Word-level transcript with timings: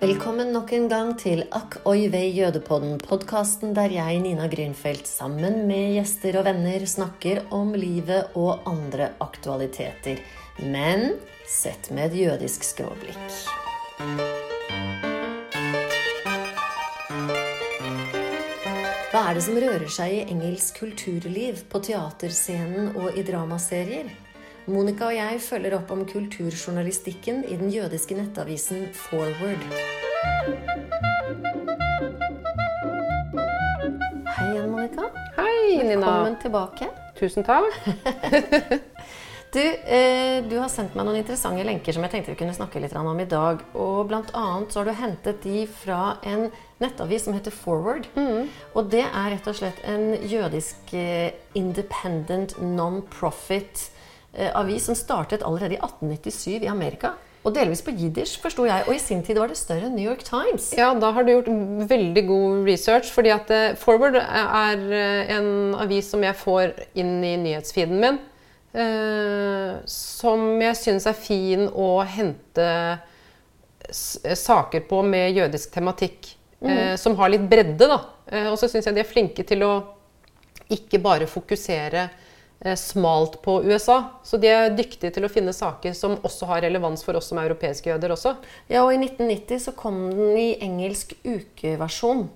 Velkommen 0.00 0.48
nok 0.54 0.70
en 0.72 0.86
gang 0.88 1.10
til 1.20 1.42
Akk 1.52 1.74
oi 1.84 2.06
vei 2.08 2.30
jødepodden, 2.32 2.94
podkasten 3.04 3.74
der 3.76 3.92
jeg, 3.92 4.22
Nina 4.24 4.46
Grünfeldt, 4.48 5.04
sammen 5.04 5.66
med 5.68 5.90
gjester 5.98 6.38
og 6.40 6.46
venner 6.46 6.86
snakker 6.88 7.42
om 7.52 7.74
livet 7.76 8.32
og 8.32 8.64
andre 8.64 9.10
aktualiteter. 9.20 10.22
Men 10.64 11.18
sett 11.44 11.90
med 11.92 12.14
et 12.14 12.16
jødisk 12.22 12.64
skråblikk. 12.64 13.36
Hva 19.12 19.26
er 19.26 19.36
det 19.36 19.44
som 19.44 19.60
rører 19.60 19.88
seg 19.92 20.16
i 20.16 20.24
engelsk 20.32 20.80
kulturliv, 20.80 21.66
på 21.68 21.84
teaterscenen 21.90 22.94
og 22.96 23.20
i 23.20 23.28
dramaserier? 23.28 24.08
Monica 24.70 25.08
og 25.08 25.16
jeg 25.16 25.40
følger 25.42 25.74
opp 25.80 25.90
om 25.90 26.04
kulturjournalistikken 26.06 27.42
i 27.50 27.56
den 27.58 27.72
jødiske 27.74 28.14
nettavisen 28.14 28.84
Forward. 28.94 29.64
Hei 34.36 34.46
igjen, 34.52 34.70
Monica. 34.70 35.08
Hei, 35.40 35.80
Nina. 35.82 35.96
Velkommen 35.96 36.38
tilbake. 36.44 36.90
Tusen 37.18 37.46
takk. 37.46 37.74
Du, 39.50 39.58
eh, 39.58 40.44
du 40.46 40.52
har 40.62 40.68
sendt 40.70 40.92
meg 40.94 41.08
noen 41.08 41.24
interessante 41.24 41.64
lenker 41.66 41.90
som 41.90 42.04
jeg 42.06 42.12
tenkte 42.12 42.30
vi 42.30 42.38
kunne 42.38 42.54
snakke 42.54 42.78
litt 42.78 42.92
om 42.94 43.18
i 43.18 43.26
dag. 43.26 43.64
Og 43.74 44.04
blant 44.06 44.30
annet 44.38 44.70
så 44.70 44.78
har 44.78 44.86
du 44.86 44.94
hentet 44.94 45.40
de 45.42 45.64
fra 45.66 46.20
en 46.22 46.44
nettavis 46.78 47.26
som 47.26 47.34
heter 47.34 47.50
Forward. 47.50 48.06
Og 48.78 48.92
det 48.94 49.02
er 49.08 49.32
rett 49.34 49.50
og 49.50 49.58
slett 49.58 49.82
en 49.90 50.12
jødisk 50.22 50.94
eh, 50.94 51.34
independent 51.58 52.54
non-profit 52.62 53.88
avis 54.54 54.84
som 54.86 54.94
startet 54.94 55.42
allerede 55.42 55.74
i 55.74 55.80
1897 55.80 56.62
i 56.64 56.68
Amerika. 56.70 57.14
Og 57.42 57.54
delvis 57.56 57.80
på 57.80 57.90
jiddisch, 57.96 58.34
forsto 58.42 58.66
jeg. 58.68 58.84
Og 58.86 58.92
i 58.94 58.98
sin 59.00 59.22
tid 59.24 59.38
var 59.40 59.48
det 59.48 59.56
større 59.56 59.86
enn 59.88 59.94
New 59.96 60.04
York 60.04 60.20
Times. 60.26 60.66
Ja, 60.76 60.90
da 60.94 61.08
har 61.16 61.24
du 61.24 61.30
gjort 61.32 61.48
veldig 61.88 62.24
god 62.28 62.66
research. 62.68 63.08
fordi 63.14 63.30
at 63.32 63.50
eh, 63.50 63.74
Forward 63.80 64.18
er 64.20 64.82
eh, 64.92 65.32
en 65.38 65.74
avis 65.80 66.10
som 66.12 66.22
jeg 66.22 66.36
får 66.36 66.74
inn 67.00 67.14
i 67.24 67.36
nyhetsfeeden 67.40 68.00
min. 68.02 68.18
eh, 68.76 69.80
som 69.88 70.60
jeg 70.60 70.76
syns 70.76 71.06
er 71.08 71.16
fin 71.16 71.64
å 71.72 71.88
hente 72.04 72.68
saker 73.90 74.80
på 74.80 75.02
med 75.02 75.32
jødisk 75.36 75.72
tematikk. 75.74 76.36
eh, 76.62 76.96
som 76.96 77.16
har 77.16 77.30
litt 77.32 77.48
bredde, 77.48 77.86
da. 77.88 78.00
Eh, 78.30 78.50
og 78.52 78.58
så 78.60 78.68
syns 78.68 78.84
jeg 78.84 78.94
de 78.94 79.00
er 79.00 79.08
flinke 79.08 79.46
til 79.48 79.62
å 79.64 79.72
ikke 80.70 81.00
bare 81.00 81.24
fokusere 81.26 82.02
eh, 82.04 82.28
smalt 82.76 83.38
på 83.42 83.54
USA. 83.64 84.02
Så 84.24 84.36
de 84.36 84.50
er 84.52 84.74
dyktige 84.76 85.14
til 85.14 85.24
å 85.24 85.30
finne 85.32 85.54
saker 85.56 85.94
som 85.96 86.18
også 86.20 86.48
har 86.50 86.60
relevans 86.66 87.04
for 87.06 87.16
oss 87.16 87.30
som 87.32 87.40
europeiske 87.40 87.88
jøder 87.88 88.12
også. 88.12 88.34
Ja, 88.68 88.82
og 88.84 88.92
i 88.92 89.00
1990 89.00 89.64
så 89.64 89.72
kom 89.76 90.02
den 90.12 90.36
i 90.36 90.50
engelsk 90.60 91.14
ukeversjon. 91.24 92.28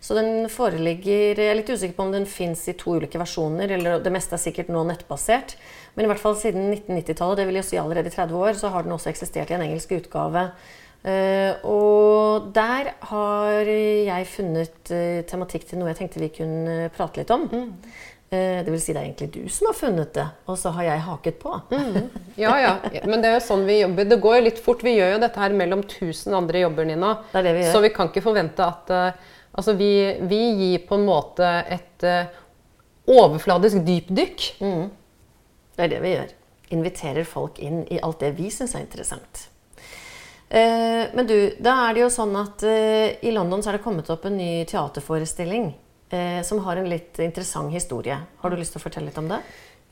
Så 0.00 0.16
den 0.16 0.48
foreligger 0.52 1.38
Jeg 1.38 1.52
er 1.52 1.56
litt 1.58 1.70
usikker 1.70 1.96
på 1.96 2.06
om 2.06 2.12
den 2.14 2.26
fins 2.28 2.66
i 2.68 2.76
to 2.78 2.96
ulike 2.98 3.20
versjoner, 3.20 3.70
eller 3.76 4.02
det 4.02 4.12
meste 4.12 4.36
er 4.36 4.42
sikkert 4.42 4.72
nå 4.72 4.82
nettbasert. 4.88 5.56
Men 5.94 6.06
i 6.06 6.10
hvert 6.10 6.22
fall 6.22 6.36
siden 6.40 6.70
1990-tallet, 6.72 7.40
det 7.40 7.48
vil 7.48 7.60
jo 7.60 7.66
si 7.66 7.80
allerede 7.80 8.10
i 8.10 8.14
30 8.14 8.36
år, 8.40 8.54
så 8.58 8.72
har 8.74 8.86
den 8.86 8.96
også 8.96 9.12
eksistert 9.12 9.52
i 9.52 9.56
en 9.56 9.66
engelsk 9.66 9.92
utgave. 9.96 10.50
Eh, 11.00 11.56
og 11.64 12.50
der 12.52 12.92
har 13.08 13.68
jeg 13.72 14.26
funnet 14.28 14.90
eh, 14.92 15.22
tematikk 15.28 15.64
til 15.68 15.80
noe 15.80 15.88
jeg 15.94 16.02
tenkte 16.02 16.20
vi 16.20 16.32
kunne 16.42 16.90
prate 16.96 17.22
litt 17.22 17.32
om. 17.32 17.46
Eh, 17.56 18.00
det 18.30 18.70
vil 18.70 18.78
si 18.78 18.94
det 18.94 19.00
er 19.00 19.08
egentlig 19.08 19.26
du 19.34 19.50
som 19.50 19.66
har 19.66 19.74
funnet 19.74 20.12
det, 20.14 20.26
og 20.46 20.58
så 20.58 20.70
har 20.76 20.84
jeg 20.86 21.02
haket 21.02 21.40
på. 21.42 21.54
Ja, 22.38 22.52
ja. 22.62 22.76
Men 23.02 23.24
det 23.24 23.32
er 23.32 23.34
jo 23.34 23.42
sånn 23.42 23.64
vi 23.66 23.80
jobber. 23.80 24.06
Det 24.06 24.20
går 24.22 24.36
jo 24.38 24.44
litt 24.46 24.60
fort. 24.62 24.84
Vi 24.86 24.94
gjør 24.94 25.16
jo 25.16 25.18
dette 25.24 25.42
her 25.42 25.56
mellom 25.58 25.82
1000 25.82 26.36
andre 26.38 26.62
jobber, 26.62 26.86
Nina. 26.88 27.10
Det 27.32 27.40
er 27.40 27.48
det 27.48 27.56
vi 27.56 27.64
gjør. 27.64 27.74
Så 27.74 27.82
vi 27.84 27.90
kan 27.96 28.12
ikke 28.12 28.22
forvente 28.24 28.64
at 28.64 28.94
uh, 28.94 29.36
Altså, 29.50 29.74
vi, 29.74 29.90
vi 30.30 30.38
gir 30.54 30.86
på 30.86 30.94
en 30.94 31.06
måte 31.08 31.46
et 31.66 32.04
uh, 32.06 32.30
overfladisk 33.10 33.82
dypdykk. 33.86 34.44
Det 35.76 35.86
er 35.86 35.90
det 35.90 36.02
vi 36.04 36.12
gjør. 36.14 36.34
Inviterer 36.76 37.26
folk 37.26 37.58
inn 37.58 37.82
i 37.90 37.98
alt 37.98 38.22
det 38.22 38.34
vi 38.38 38.50
syns 38.54 38.76
er 38.76 38.84
interessant. 38.84 39.48
Uh, 40.50 41.10
men 41.14 41.26
du, 41.26 41.36
da 41.62 41.76
er 41.88 41.96
det 41.96 42.04
jo 42.04 42.10
sånn 42.14 42.34
at 42.38 42.62
eh, 42.66 43.18
i 43.26 43.30
London 43.34 43.62
så 43.62 43.70
er 43.70 43.78
det 43.78 43.84
kommet 43.84 44.08
opp 44.10 44.24
en 44.26 44.38
ny 44.38 44.64
teaterforestilling 44.70 45.68
eh, 46.14 46.42
som 46.46 46.62
har 46.66 46.80
en 46.80 46.90
litt 46.90 47.18
interessant 47.22 47.72
historie. 47.74 48.18
Har 48.42 48.50
du 48.50 48.58
lyst 48.60 48.76
til 48.76 48.82
å 48.82 48.84
fortelle 48.84 49.10
litt 49.10 49.20
om 49.20 49.30
det? 49.30 49.40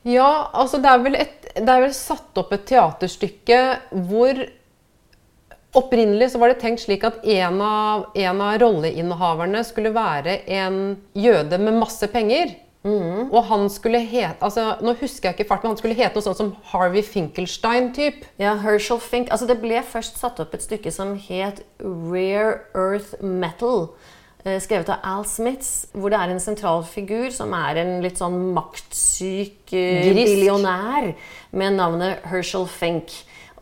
Ja, 0.07 0.49
altså 0.55 0.79
det 0.79 0.91
er, 0.91 1.03
vel 1.03 1.17
et, 1.19 1.49
det 1.57 1.67
er 1.67 1.83
vel 1.83 1.95
satt 1.95 2.37
opp 2.39 2.53
et 2.55 2.69
teaterstykke 2.69 3.59
hvor 4.07 4.45
Opprinnelig 5.77 6.31
så 6.33 6.39
var 6.41 6.49
det 6.49 6.63
tenkt 6.63 6.81
slik 6.81 7.03
at 7.05 7.19
en 7.29 7.59
av, 7.61 8.07
en 8.17 8.39
av 8.41 8.55
rolleinnehaverne 8.57 9.59
skulle 9.67 9.91
være 9.93 10.39
en 10.49 10.79
jøde 11.13 11.59
med 11.61 11.77
masse 11.77 12.09
penger. 12.09 12.55
Og 13.29 13.43
han 13.49 13.65
skulle 13.69 13.99
hete 13.99 14.39
altså, 14.39 14.77
Nå 14.81 14.93
husker 15.01 15.29
jeg 15.29 15.35
ikke 15.35 15.49
fart, 15.49 15.65
men 15.65 15.73
han 15.73 15.79
skulle 15.81 15.97
hete 15.97 16.15
noe 16.15 16.23
sånt 16.23 16.39
som 16.39 16.53
Harvey 16.71 17.03
Finkelstein-typ. 17.03 18.23
Ja, 18.39 18.55
Herschel 18.63 19.01
Fink. 19.03 19.29
Altså 19.29 19.49
det 19.49 19.59
ble 19.61 19.81
først 19.83 20.17
satt 20.21 20.39
opp 20.39 20.55
et 20.55 20.63
stykke 20.63 20.93
som 20.95 21.13
het 21.27 21.61
Rare 21.83 22.61
Earth 22.73 23.19
Metal. 23.21 23.89
Eh, 24.49 24.59
Skrevet 24.63 24.89
av 24.93 25.03
Al 25.05 25.25
Smiths, 25.29 25.87
hvor 25.93 26.11
det 26.13 26.19
er 26.19 26.33
en 26.33 26.41
sentral 26.43 26.83
figur 26.89 27.29
som 27.35 27.53
er 27.57 27.79
en 27.83 27.91
litt 28.03 28.19
sånn 28.19 28.37
maktsyk 28.57 29.73
eh, 29.77 30.09
billionær 30.17 31.11
med 31.51 31.77
navnet 31.77 32.25
Herschel 32.29 32.67
Fink. 32.69 33.13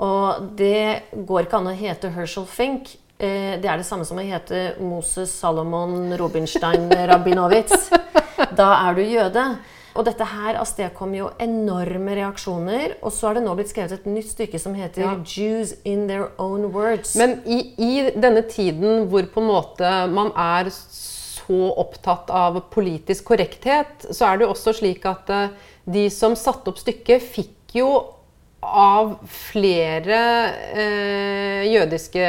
Og 0.03 0.51
det 0.59 1.03
går 1.27 1.47
ikke 1.47 1.59
an 1.61 1.71
å 1.71 1.75
hete 1.77 2.11
Herschel 2.15 2.45
Fink. 2.49 2.95
Eh, 3.19 3.55
Det 3.61 3.65
er 3.69 3.77
det 3.81 3.85
samme 3.87 4.05
som 4.05 4.19
å 4.21 4.25
hete 4.25 4.75
Moses 4.79 5.31
Salomon 5.39 6.13
Robinstein 6.19 6.89
Rabinowitz. 7.09 7.89
Da 8.57 8.67
er 8.87 8.93
du 8.93 9.01
jøde. 9.01 9.43
Og 9.97 10.05
dette 10.05 10.25
her 10.29 10.59
avstedkom 10.61 11.15
jo 11.17 11.31
enorme 11.41 12.15
reaksjoner. 12.19 12.97
Og 13.01 13.13
så 13.15 13.31
er 13.31 13.39
det 13.39 13.45
nå 13.47 13.55
blitt 13.57 13.71
skrevet 13.73 13.95
et 13.97 14.09
nytt 14.09 14.29
stykke 14.29 14.59
som 14.61 14.75
heter 14.77 15.01
Ja. 15.03 15.15
'Jews 15.17 15.73
in 15.83 16.07
their 16.07 16.29
own 16.37 16.71
words'. 16.73 17.15
Men 17.17 17.41
i, 17.45 17.73
i 17.77 18.11
denne 18.13 18.43
tiden 18.47 19.07
hvor 19.09 19.25
på 19.33 19.41
en 19.41 19.47
måte 19.49 19.93
man 20.13 20.31
er 20.35 20.69
så 20.69 21.71
opptatt 21.79 22.29
av 22.29 22.59
politisk 22.73 23.25
korrekthet, 23.31 24.05
så 24.11 24.27
er 24.27 24.37
det 24.37 24.45
jo 24.47 24.53
også 24.53 24.73
slik 24.81 25.05
at 25.07 25.29
eh, 25.29 25.49
de 25.87 26.09
som 26.11 26.35
satte 26.35 26.69
opp 26.69 26.77
stykket, 26.81 27.23
fikk 27.23 27.77
jo 27.79 27.87
av 28.67 29.13
flere 29.29 30.17
eh, 30.75 31.63
jødiske 31.71 32.23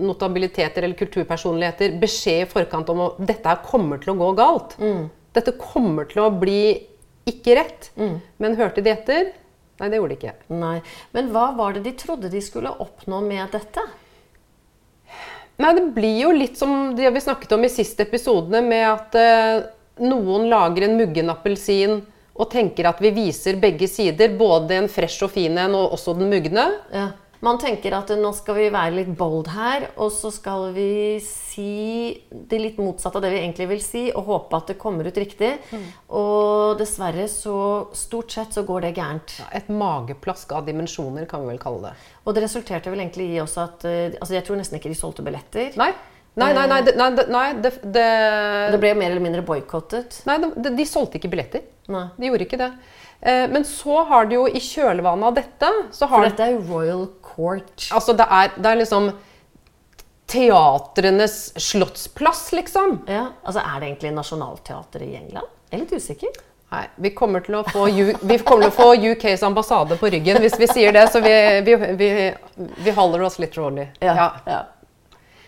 notabiliteter 0.00 0.86
eller 0.86 0.96
kulturpersonligheter 0.96 1.98
beskjed 2.00 2.46
i 2.46 2.48
forkant 2.48 2.88
om 2.94 3.02
at 3.10 3.18
dette 3.28 3.50
her 3.50 3.60
kommer 3.66 4.00
til 4.00 4.14
å 4.14 4.18
gå 4.22 4.30
galt. 4.38 4.76
Dette 5.36 5.52
kommer 5.60 6.08
til 6.08 6.22
å 6.24 6.30
bli 6.32 6.86
ikke 7.26 7.58
rett. 7.58 7.90
Men 8.42 8.56
hørte 8.58 8.84
de 8.84 8.92
etter? 8.92 9.32
Nei, 9.76 9.90
det 9.92 9.98
gjorde 9.98 10.14
de 10.14 10.18
ikke. 10.20 10.34
Nei. 10.56 10.76
Men 11.12 11.30
hva 11.34 11.50
var 11.56 11.76
det 11.76 11.84
de 11.84 11.92
trodde 12.00 12.32
de 12.32 12.40
skulle 12.44 12.72
oppnå 12.80 13.20
med 13.26 13.52
dette? 13.52 13.82
Nei, 15.60 15.72
det 15.76 15.86
blir 15.96 16.18
jo 16.20 16.32
litt 16.36 16.58
som 16.60 16.94
det 16.96 17.10
vi 17.12 17.22
snakket 17.24 17.54
om 17.56 17.64
i 17.64 17.72
siste 17.72 18.04
episodene, 18.04 18.60
med 18.64 18.84
at 18.88 19.16
eh, 19.20 19.66
noen 20.04 20.48
lager 20.52 20.86
en 20.86 20.96
muggen 20.98 21.32
appelsin 21.32 22.02
og 22.36 22.50
tenker 22.52 22.88
at 22.90 22.98
vi 23.00 23.12
viser 23.16 23.56
begge 23.60 23.88
sider, 23.88 24.34
både 24.36 24.76
en 24.76 24.90
fresh 24.92 25.24
og 25.24 25.32
fin 25.32 25.56
en 25.60 25.76
og 25.76 25.94
også 25.96 26.16
den 26.18 26.28
mugne. 26.32 26.66
Ja. 26.92 27.06
Man 27.46 27.60
tenker 27.62 27.94
at 27.94 28.10
nå 28.18 28.32
skal 28.34 28.56
vi 28.58 28.64
være 28.74 28.94
litt 28.96 29.10
bold 29.18 29.46
her, 29.54 29.84
og 30.02 30.10
så 30.10 30.32
skal 30.34 30.72
vi 30.74 30.88
si 31.22 32.16
det 32.30 32.58
litt 32.58 32.80
motsatte 32.82 33.20
av 33.20 33.22
det 33.22 33.30
vi 33.30 33.38
egentlig 33.44 33.68
vil 33.70 33.82
si, 33.84 34.02
og 34.10 34.26
håpe 34.26 34.58
at 34.58 34.72
det 34.72 34.78
kommer 34.82 35.06
ut 35.06 35.20
riktig. 35.22 35.52
Og 36.10 36.74
dessverre 36.80 37.28
så 37.30 37.54
stort 37.96 38.34
sett 38.34 38.56
så 38.58 38.66
går 38.66 38.88
det 38.88 38.92
gærent. 38.98 39.36
Et 39.54 39.70
mageplask 39.70 40.56
av 40.58 40.66
dimensjoner, 40.66 41.28
kan 41.30 41.44
vi 41.46 41.52
vel 41.54 41.62
kalle 41.62 41.92
det. 41.92 41.94
Og 42.26 42.34
det 42.34 42.42
resulterte 42.48 42.90
vel 42.90 43.04
egentlig 43.04 43.30
i 43.36 43.40
også 43.44 43.62
at 43.62 43.86
eh, 43.86 44.18
Altså 44.18 44.34
jeg 44.34 44.44
tror 44.46 44.58
nesten 44.58 44.80
ikke 44.80 44.90
de 44.90 44.98
solgte 44.98 45.22
billetter. 45.26 45.70
Nei, 45.78 45.92
nei, 46.34 46.50
nei, 46.56 46.66
nei, 46.66 46.82
nei, 46.98 47.08
det, 47.14 47.28
nei 47.32 47.46
det, 47.62 47.72
det, 47.94 48.06
Det 48.74 48.80
ble 48.82 48.94
mer 48.98 49.12
eller 49.12 49.22
mindre 49.22 49.46
boikottet. 49.46 50.22
nei 50.26 50.40
de, 50.42 50.74
de 50.82 50.86
solgte 50.88 51.20
ikke 51.20 51.30
billetter. 51.32 51.62
Nei. 51.92 52.08
De 52.18 52.30
gjorde 52.30 52.48
ikke 52.48 52.58
det. 52.60 52.72
Eh, 53.20 53.46
Men 53.52 53.64
så 53.64 54.02
har 54.10 54.26
det 54.28 54.36
jo 54.36 54.46
i 54.50 54.60
kjølvannet 54.60 55.30
av 55.30 55.36
dette 55.38 55.70
så 55.94 56.08
For 56.10 56.26
dette 56.26 56.44
er 56.44 56.56
jo 56.56 56.64
Royal 56.68 57.06
Court. 57.36 57.88
Altså, 57.92 58.16
det 58.16 58.26
er, 58.30 58.52
det 58.56 58.72
er 58.72 58.80
liksom 58.82 59.10
teatrenes 60.26 61.52
slottsplass, 61.62 62.52
liksom. 62.56 62.98
Ja, 63.06 63.28
altså 63.42 63.62
Er 63.62 63.80
det 63.80 63.86
egentlig 63.92 64.12
nasjonalteatret 64.16 65.06
i 65.06 65.14
England? 65.20 65.46
Jeg 65.70 65.78
er 65.78 65.84
litt 65.84 65.92
usikker. 65.92 66.40
Nei, 66.70 66.82
vi 66.96 67.10
kommer 67.14 67.44
til 67.46 67.54
å 67.60 67.62
få, 67.62 67.84
vi 67.86 68.38
kommer 68.42 68.66
til 68.66 68.72
å 68.72 68.74
få 68.74 68.88
UKs 69.12 69.44
ambassade 69.46 69.98
på 70.00 70.10
ryggen 70.10 70.40
hvis 70.42 70.56
vi 70.58 70.66
sier 70.66 70.94
det, 70.96 71.04
så 71.14 71.20
vi, 71.22 71.34
vi, 71.66 71.76
vi, 72.00 72.08
vi 72.58 72.94
holder 72.96 73.22
oss 73.28 73.38
litt 73.38 73.54
rolig. 73.58 73.86
Ja. 74.02 74.32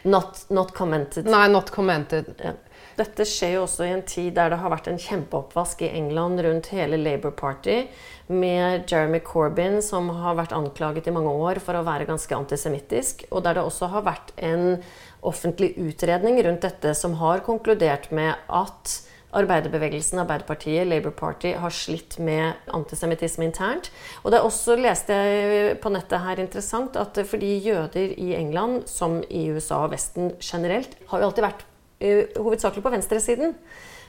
Not, 0.07 0.45
not 0.55 0.71
commented. 0.77 1.27
Nei, 1.27 1.49
not 1.51 1.73
commented. 1.75 2.31
Ja. 2.39 2.55
Dette 2.99 3.23
skjer 3.29 3.53
jo 3.55 3.65
også 3.65 3.87
i 3.87 3.93
en 3.95 4.03
tid 4.03 4.33
der 4.35 4.51
det 4.51 4.59
har 4.59 4.73
vært 4.73 4.89
en 4.91 4.99
kjempeoppvask 4.99 5.85
i 5.87 5.91
England 6.01 6.43
rundt 6.43 6.71
hele 6.75 6.99
Labour 6.99 7.35
Party, 7.39 7.85
med 8.29 8.91
Jeremy 8.91 9.21
Corbyn, 9.25 9.79
som 9.85 10.11
har 10.21 10.35
vært 10.37 10.55
anklaget 10.57 11.07
i 11.09 11.15
mange 11.15 11.31
år 11.31 11.61
for 11.65 11.79
å 11.79 11.85
være 11.87 12.09
ganske 12.09 12.35
antisemittisk, 12.35 13.23
og 13.31 13.45
der 13.47 13.57
det 13.57 13.65
også 13.65 13.89
har 13.95 14.05
vært 14.09 14.35
en 14.37 14.81
offentlig 15.27 15.73
utredning 15.79 16.41
rundt 16.45 16.67
dette 16.67 16.93
som 16.99 17.15
har 17.23 17.45
konkludert 17.47 18.11
med 18.15 18.35
at 18.51 18.99
arbeiderbevegelsen, 19.39 20.19
Arbeiderpartiet, 20.23 20.87
Labour 20.89 21.13
Party, 21.13 21.53
har 21.61 21.75
slitt 21.75 22.17
med 22.19 22.69
antisemittisme 22.75 23.45
internt. 23.45 23.91
Og 24.25 24.33
det 24.33 24.41
er 24.41 24.47
også, 24.47 24.77
leste 24.81 25.15
jeg 25.15 25.79
på 25.83 25.93
nettet 25.93 26.25
her, 26.25 26.41
interessant 26.41 26.97
at 26.97 27.19
fordi 27.29 27.59
jøder 27.69 28.15
i 28.17 28.33
England, 28.39 28.87
som 28.89 29.21
i 29.29 29.49
USA 29.53 29.85
og 29.85 29.93
Vesten 29.93 30.33
generelt, 30.41 30.97
har 31.11 31.21
jo 31.21 31.29
alltid 31.29 31.45
vært 31.45 31.67
hovedsakelig 32.01 32.85
på 32.85 32.93
venstresiden. 32.95 33.55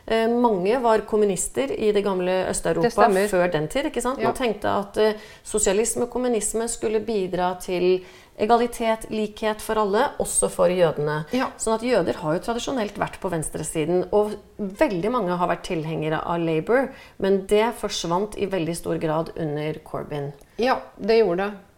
Uh, 0.09 0.25
mange 0.41 0.79
var 0.81 1.03
kommunister 1.05 1.71
i 1.71 1.91
det 1.93 2.01
gamle 2.05 2.47
Øst-Europa 2.49 3.09
før 3.29 3.51
den 3.51 3.67
tid. 3.67 3.85
ikke 3.85 4.01
sant? 4.01 4.17
Man 4.17 4.31
ja. 4.31 4.37
tenkte 4.37 4.71
at 4.71 4.97
uh, 4.97 5.29
sosialisme 5.43 6.07
og 6.07 6.09
kommunisme 6.09 6.67
skulle 6.67 7.03
bidra 7.05 7.53
til 7.61 8.01
egalitet, 8.39 9.09
likhet 9.11 9.61
for 9.61 9.81
alle, 9.81 10.05
også 10.23 10.49
for 10.51 10.71
jødene. 10.71 11.23
Ja. 11.35 11.49
Sånn 11.59 11.75
at 11.75 11.85
jøder 11.85 12.19
har 12.21 12.37
jo 12.37 12.43
tradisjonelt 12.47 12.99
vært 12.99 13.19
på 13.21 13.31
venstresiden. 13.31 14.05
Og 14.15 14.33
veldig 14.57 15.11
mange 15.13 15.37
har 15.37 15.51
vært 15.51 15.67
tilhengere 15.67 16.21
av 16.23 16.39
Labour, 16.41 16.89
men 17.19 17.43
det 17.51 17.73
forsvant 17.79 18.39
i 18.39 18.47
veldig 18.49 18.77
stor 18.79 19.01
grad 19.01 19.33
under 19.35 19.81
Corbyn. 19.85 20.31
Ja, 20.59 20.79
det 20.97 21.19
gjorde 21.21 21.49
det. 21.49 21.68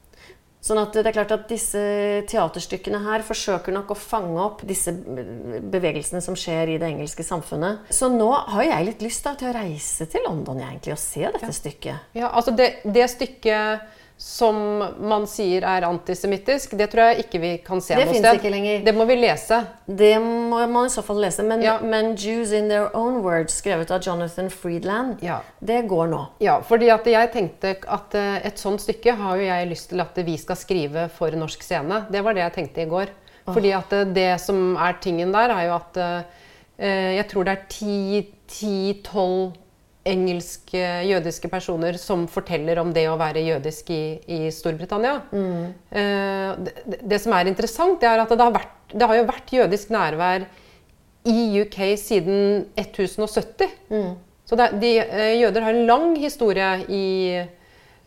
Sånn 0.61 0.77
at 0.77 0.93
det 0.93 1.09
er 1.09 1.15
klart 1.15 1.31
at 1.33 1.47
disse 1.49 1.79
teaterstykkene 2.29 2.99
her 3.01 3.23
forsøker 3.25 3.73
nok 3.73 3.95
å 3.95 3.97
fange 3.97 4.37
opp 4.43 4.61
disse 4.69 4.93
bevegelsene 4.93 6.21
som 6.21 6.37
skjer 6.37 6.75
i 6.75 6.77
det 6.81 6.91
engelske 6.91 7.25
samfunnet. 7.25 7.89
Så 7.89 8.11
nå 8.13 8.29
har 8.53 8.67
jeg 8.67 8.87
litt 8.91 9.01
lyst 9.01 9.25
da, 9.25 9.33
til 9.39 9.49
å 9.49 9.55
reise 9.57 10.05
til 10.11 10.21
London 10.27 10.61
egentlig, 10.61 10.93
og 10.93 11.01
se 11.01 11.25
dette 11.25 11.49
ja. 11.49 11.57
stykket. 11.57 12.13
Ja, 12.19 12.29
altså 12.29 12.53
det, 12.53 12.69
det 12.85 13.09
stykket 13.09 13.97
som 14.21 14.55
man 15.01 15.23
sier 15.25 15.63
er 15.65 15.81
antisemittisk, 15.87 16.75
det 16.77 16.91
tror 16.91 17.07
jeg 17.09 17.23
ikke 17.23 17.39
vi 17.41 17.49
kan 17.65 17.79
se 17.81 17.95
det 17.97 18.03
noe 18.05 18.19
sted. 18.19 18.37
Ikke 18.37 18.51
lenger. 18.53 18.83
Det 18.85 18.91
må 18.93 19.07
vi 19.09 19.15
lese. 19.17 19.57
Det 19.87 20.11
må 20.21 20.59
man 20.69 20.85
i 20.85 20.91
så 20.93 21.01
fall 21.01 21.23
lese. 21.23 21.41
Men, 21.47 21.63
ja. 21.65 21.79
men 21.81 22.11
'Jews 22.13 22.53
in 22.53 22.69
Their 22.69 22.91
Own 22.93 23.23
Words', 23.25 23.57
skrevet 23.57 23.89
av 23.89 24.05
Jonathan 24.05 24.51
Friedland, 24.53 25.23
ja. 25.25 25.39
det 25.57 25.79
går 25.89 26.11
nå. 26.13 26.19
Ja, 26.45 26.59
fordi 26.61 26.91
at 26.93 27.09
jeg 27.09 27.31
tenkte 27.33 27.73
at 27.81 28.13
eh, 28.19 28.45
et 28.45 28.61
sånt 28.61 28.83
stykke 28.85 29.17
har 29.17 29.41
jo 29.41 29.47
jeg 29.47 29.71
lyst 29.71 29.89
til 29.89 30.05
at 30.05 30.21
vi 30.29 30.37
skal 30.37 30.59
skrive 30.59 31.07
for 31.17 31.33
norsk 31.41 31.65
scene. 31.65 32.03
Det 32.13 32.21
var 32.21 32.37
det 32.37 32.45
jeg 32.45 32.55
tenkte 32.59 32.85
i 32.85 32.89
går. 32.93 33.09
Oh. 33.47 33.55
Fordi 33.55 33.73
at 33.73 33.97
det, 34.13 34.27
eh, 34.35 34.37
som 34.37 34.77
er 34.77 35.01
tingen 35.01 35.33
der, 35.33 35.55
er 35.57 35.65
jo 35.71 35.79
at 35.79 35.97
eh, 35.97 37.17
jeg 37.17 37.25
tror 37.33 37.49
det 37.49 37.57
er 37.57 37.65
ti-tolv 38.53 39.57
engelske 40.07 40.81
jødiske 41.05 41.49
personer 41.51 41.97
som 42.01 42.23
forteller 42.29 42.79
om 42.81 42.89
det 42.93 43.05
å 43.09 43.19
være 43.19 43.43
jødisk 43.45 43.91
i, 43.93 44.17
i 44.25 44.39
Storbritannia. 44.53 45.19
Mm. 45.29 45.67
Eh, 45.93 46.49
det, 46.65 46.99
det, 47.03 47.19
som 47.21 47.35
er 47.37 47.51
interessant, 47.51 48.01
er 48.03 48.23
at 48.23 48.33
det 48.33 48.41
har, 48.41 48.55
vært, 48.55 48.75
det 48.93 49.07
har, 49.07 49.19
jo 49.19 49.29
vært 49.29 49.53
jødisk 49.53 49.93
nærvær 49.93 50.47
i 51.29 51.45
UK 51.61 51.79
siden 52.01 52.65
1070. 52.73 53.77
Mm. 53.93 54.13
Så 54.49 54.57
det, 54.57 54.71
de, 54.81 54.95
eh, 55.05 55.35
jøder 55.43 55.67
har 55.67 55.77
en 55.77 55.89
lang 55.89 56.15
historie 56.19 56.71
i 56.89 57.05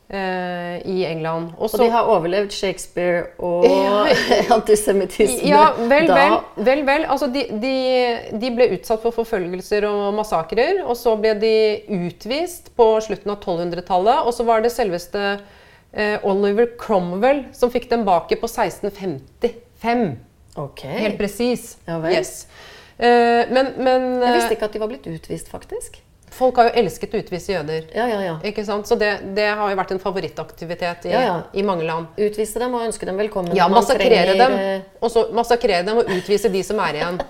Uh, 0.05 0.77
i 0.85 1.01
England. 1.09 1.55
Også, 1.57 1.79
og 1.79 1.81
de 1.81 1.87
har 1.91 2.09
overlevd 2.13 2.51
Shakespeare 2.53 3.23
og 3.41 3.65
antisemittisme 4.59 5.49
ja, 5.49 5.71
vel. 5.81 6.11
Vel, 6.11 6.35
vel, 6.67 6.83
vel. 6.85 7.07
Altså, 7.09 7.31
de, 7.33 7.47
de, 7.63 7.73
de, 8.37 8.51
ble 8.53 8.67
utsatt 8.77 9.01
for 9.01 9.17
forfølgelser 9.17 9.87
og 9.89 10.13
massakrer. 10.19 10.83
Og 10.85 10.93
så 11.01 11.17
ble 11.17 11.33
de 11.41 11.55
utvist 11.97 12.69
på 12.77 12.91
slutten 13.07 13.33
av 13.33 13.41
1200-tallet. 13.41 14.29
Og 14.29 14.37
så 14.37 14.45
var 14.45 14.61
det 14.61 14.75
selveste 14.77 15.25
uh, 15.41 16.29
Oliver 16.29 16.69
Cromwell 16.77 17.47
som 17.57 17.73
fikk 17.73 17.89
dem 17.89 18.05
baki 18.05 18.37
på 18.37 18.51
1655. 18.53 20.09
Okay. 20.69 20.99
Helt 21.01 21.17
presis. 21.19 21.79
Ja, 21.89 21.97
yes. 22.13 22.45
uh, 23.01 23.41
men, 23.49 23.73
men 23.81 24.11
Jeg 24.21 24.37
visste 24.37 24.59
ikke 24.59 24.69
at 24.69 24.77
de 24.77 24.85
var 24.85 24.93
blitt 24.93 25.09
utvist, 25.09 25.49
faktisk. 25.49 26.05
Folk 26.35 26.57
har 26.59 26.67
jo 26.69 26.83
elsket 26.83 27.13
å 27.15 27.21
utvise 27.23 27.53
jøder. 27.53 27.85
Ja, 27.95 28.09
ja, 28.11 28.19
ja. 28.25 28.35
Ikke 28.47 28.65
sant? 28.67 28.89
Så 28.91 28.97
det, 28.99 29.11
det, 29.37 29.47
har 29.55 29.71
jo 29.71 29.79
vært 29.79 29.93
en 29.95 30.01
favorittaktivitet 30.03 31.07
i, 31.07 31.13
i, 31.15 31.63
mange 31.67 31.87
land. 31.87 32.09
Utvise 32.19 32.59
dem 32.59 32.75
og 32.75 32.83
ønske 32.89 33.07
dem 33.07 33.21
velkommen. 33.23 33.55
Ja, 33.55 33.69
massakrere 33.71 34.35
dem. 34.41 34.57
Eh, 34.59 34.89
og 34.99 35.13
så 35.15 35.29
massakrere 35.37 35.85
dem 35.87 36.01
og 36.03 36.11
utvise 36.11 36.51
de 36.51 36.65
som 36.67 36.81
er 36.83 36.99
igjen. 36.99 37.21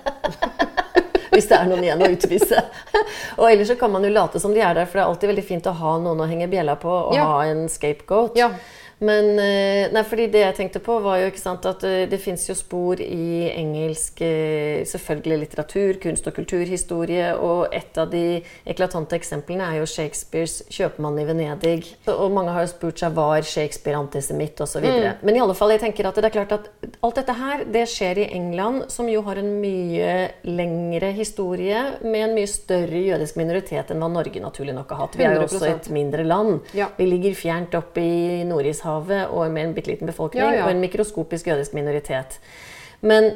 Hvis 1.34 1.50
det 1.50 1.58
er 1.58 1.68
noen 1.68 1.84
igjen 1.84 2.04
å 2.06 2.08
utvise. 2.14 2.62
og 3.40 3.44
ellers 3.50 3.74
så 3.74 3.76
kan 3.76 3.92
man 3.92 4.06
jo 4.06 4.12
late 4.14 4.40
som 4.40 4.54
de 4.56 4.62
er 4.64 4.78
der, 4.78 4.88
for 4.88 4.96
det 4.96 5.04
er 5.04 5.10
alltid 5.10 5.32
veldig 5.34 5.46
fint 5.50 5.68
å 5.68 5.76
ha 5.82 5.94
noen 6.00 6.24
å 6.24 6.30
henge 6.30 6.48
bjella 6.48 6.78
på 6.80 6.94
og 6.94 7.18
ha 7.18 7.42
en 7.50 7.66
scapegoat. 7.68 8.38
Ja. 8.40 8.54
Men 9.02 9.38
eh, 9.38 9.90
nei, 9.92 10.02
fordi 10.06 10.28
det 10.30 10.42
jeg 10.44 10.56
tenkte 10.58 10.80
på, 10.84 10.96
var 11.02 11.18
jo 11.20 11.30
ikke 11.30 11.42
sant, 11.42 11.66
at 11.66 11.82
det, 11.82 12.12
eh, 12.14 12.22
fins 12.24 12.46
jo 12.48 12.54
spor 12.56 13.00
i 13.02 13.48
engelsk 13.50 14.20
eh, 14.24 14.84
selvfølgelig 14.86 15.38
litteratur, 15.42 15.98
kunst- 16.02 16.28
og 16.30 16.36
kulturhistorie. 16.36 17.32
Og 17.34 17.74
et 17.74 17.98
av 17.98 18.10
de 18.12 18.40
eklatante 18.70 19.18
eksemplene 19.18 19.66
er 19.66 19.80
jo 19.80 19.88
Shakespeares 19.90 20.62
'Kjøpmann 20.70 21.18
i 21.20 21.26
Venedig'. 21.28 21.90
Og 22.14 22.30
mange 22.32 22.54
har 22.54 22.66
jo 22.66 22.72
spurt 22.72 23.02
seg 23.02 23.16
var 23.16 23.42
Shakespeare 23.42 23.98
antisemitt 23.98 24.60
osv. 24.62 24.84
Mm. 24.84 25.20
Men 25.22 25.36
i 25.36 25.42
alle 25.42 25.58
fall, 25.58 25.74
jeg 25.74 25.82
tenker 25.82 26.08
at 26.08 26.20
det 26.20 26.30
er 26.30 26.36
klart 26.38 26.54
at 26.54 26.70
alt 27.02 27.18
dette 27.18 27.36
her 27.38 27.64
det 27.64 27.86
skjer 27.90 28.22
i 28.22 28.28
England, 28.38 28.86
som 28.94 29.10
jo 29.10 29.24
har 29.26 29.40
en 29.42 29.50
mye 29.60 30.14
lengre 30.46 31.10
historie 31.16 31.82
med 32.04 32.28
en 32.28 32.36
mye 32.38 32.50
større 32.50 33.02
jødisk 33.10 33.40
minoritet 33.40 33.90
enn 33.90 34.02
hva 34.02 34.12
Norge 34.12 34.40
naturlig 34.40 34.76
nok 34.76 34.94
har 34.94 35.04
hatt. 35.04 35.18
Vi 35.18 35.26
er 35.26 35.36
jo 35.40 35.48
også 35.48 35.66
et 35.68 35.90
mindre 35.92 36.24
land. 36.24 36.62
Ja. 36.76 36.88
Vi 36.96 37.08
ligger 37.08 37.34
fjernt 37.36 37.74
oppe 37.74 38.00
i 38.04 38.44
Nord-Ishavet 38.46 38.83
Middelhavet 38.84 39.28
og 39.28 39.50
med 39.50 39.62
en 39.62 39.74
bitte 39.74 39.90
liten 39.90 40.06
befolkning 40.06 40.44
ja, 40.44 40.52
ja. 40.52 40.64
og 40.64 40.70
en 40.70 40.80
mikroskopisk 40.80 41.46
jødisk 41.46 41.74
minoritet. 41.74 42.40
Men 43.00 43.32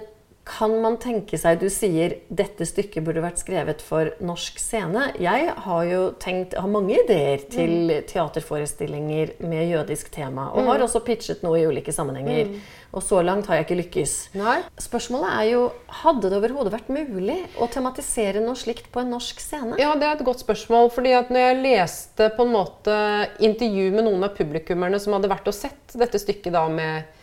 kan 0.48 0.72
man 0.82 0.96
tenke 1.00 1.38
seg 1.40 1.60
Du 1.60 1.68
sier 1.72 2.16
dette 2.28 2.66
stykket 2.66 3.04
burde 3.04 3.22
vært 3.22 3.40
skrevet 3.42 3.82
for 3.84 4.10
norsk 4.24 4.58
scene. 4.62 5.10
Jeg 5.20 5.52
har 5.64 5.84
jo 5.88 6.00
tenkt, 6.20 6.56
har 6.56 6.70
mange 6.70 6.96
ideer 7.02 7.44
til 7.52 7.90
mm. 7.90 8.08
teaterforestillinger 8.08 9.36
med 9.44 9.68
jødisk 9.68 10.10
tema. 10.14 10.48
Og 10.54 10.64
mm. 10.64 10.70
har 10.72 10.84
også 10.86 11.02
pitchet 11.06 11.44
noe 11.44 11.60
i 11.60 11.66
ulike 11.68 11.92
sammenhenger. 11.94 12.52
Mm. 12.52 12.86
Og 12.96 13.04
så 13.04 13.20
langt 13.20 13.50
har 13.50 13.58
jeg 13.58 13.66
ikke 13.66 13.78
lykkes. 13.82 14.14
Nei. 14.40 14.56
Spørsmålet 14.80 15.34
er 15.34 15.50
jo 15.50 15.64
hadde 16.00 16.30
det 16.30 16.38
overhodet 16.38 16.72
vært 16.72 16.88
mulig 16.92 17.36
å 17.60 17.68
tematisere 17.72 18.40
noe 18.44 18.56
slikt 18.56 18.88
på 18.94 19.02
en 19.02 19.12
norsk 19.12 19.42
scene? 19.44 19.76
Ja, 19.80 19.92
det 20.00 20.08
er 20.08 20.16
et 20.16 20.24
godt 20.26 20.40
spørsmål. 20.44 20.88
fordi 20.94 21.12
at 21.18 21.28
når 21.34 21.44
jeg 21.44 21.60
leste 21.66 22.30
på 22.36 22.48
en 22.48 22.56
måte 22.56 22.96
intervju 23.44 23.92
med 23.92 24.08
noen 24.08 24.24
av 24.24 24.34
publikummerne 24.38 25.00
som 25.02 25.16
hadde 25.16 25.30
vært 25.30 25.52
og 25.52 25.56
sett 25.56 25.98
dette 25.98 26.20
stykket 26.20 26.56
da 26.56 26.64
med 26.72 27.17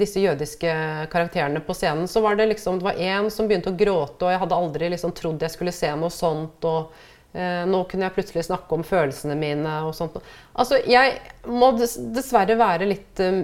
disse 0.00 0.22
jødiske 0.22 0.72
karakterene 1.12 1.60
på 1.60 1.74
scenen, 1.76 2.08
så 2.08 2.22
var 2.24 2.38
det 2.38 2.46
liksom 2.46 2.78
Det 2.78 2.84
var 2.84 3.00
én 3.00 3.30
som 3.30 3.48
begynte 3.48 3.68
å 3.68 3.76
gråte, 3.76 4.24
og 4.24 4.32
jeg 4.32 4.40
hadde 4.40 4.56
aldri 4.56 4.88
liksom 4.94 5.12
trodd 5.12 5.42
jeg 5.42 5.52
skulle 5.52 5.74
se 5.74 5.90
noe 6.00 6.08
sånt. 6.14 6.64
og 6.64 6.94
eh, 7.32 7.66
Nå 7.68 7.82
kunne 7.90 8.06
jeg 8.06 8.16
plutselig 8.16 8.46
snakke 8.48 8.76
om 8.76 8.84
følelsene 8.86 9.36
mine 9.38 9.74
og 9.84 9.92
sånt. 9.96 10.16
Altså, 10.54 10.80
jeg 10.88 11.18
må 11.50 11.72
dessverre 11.76 12.56
være 12.60 12.88
litt 12.88 13.20
uh, 13.20 13.42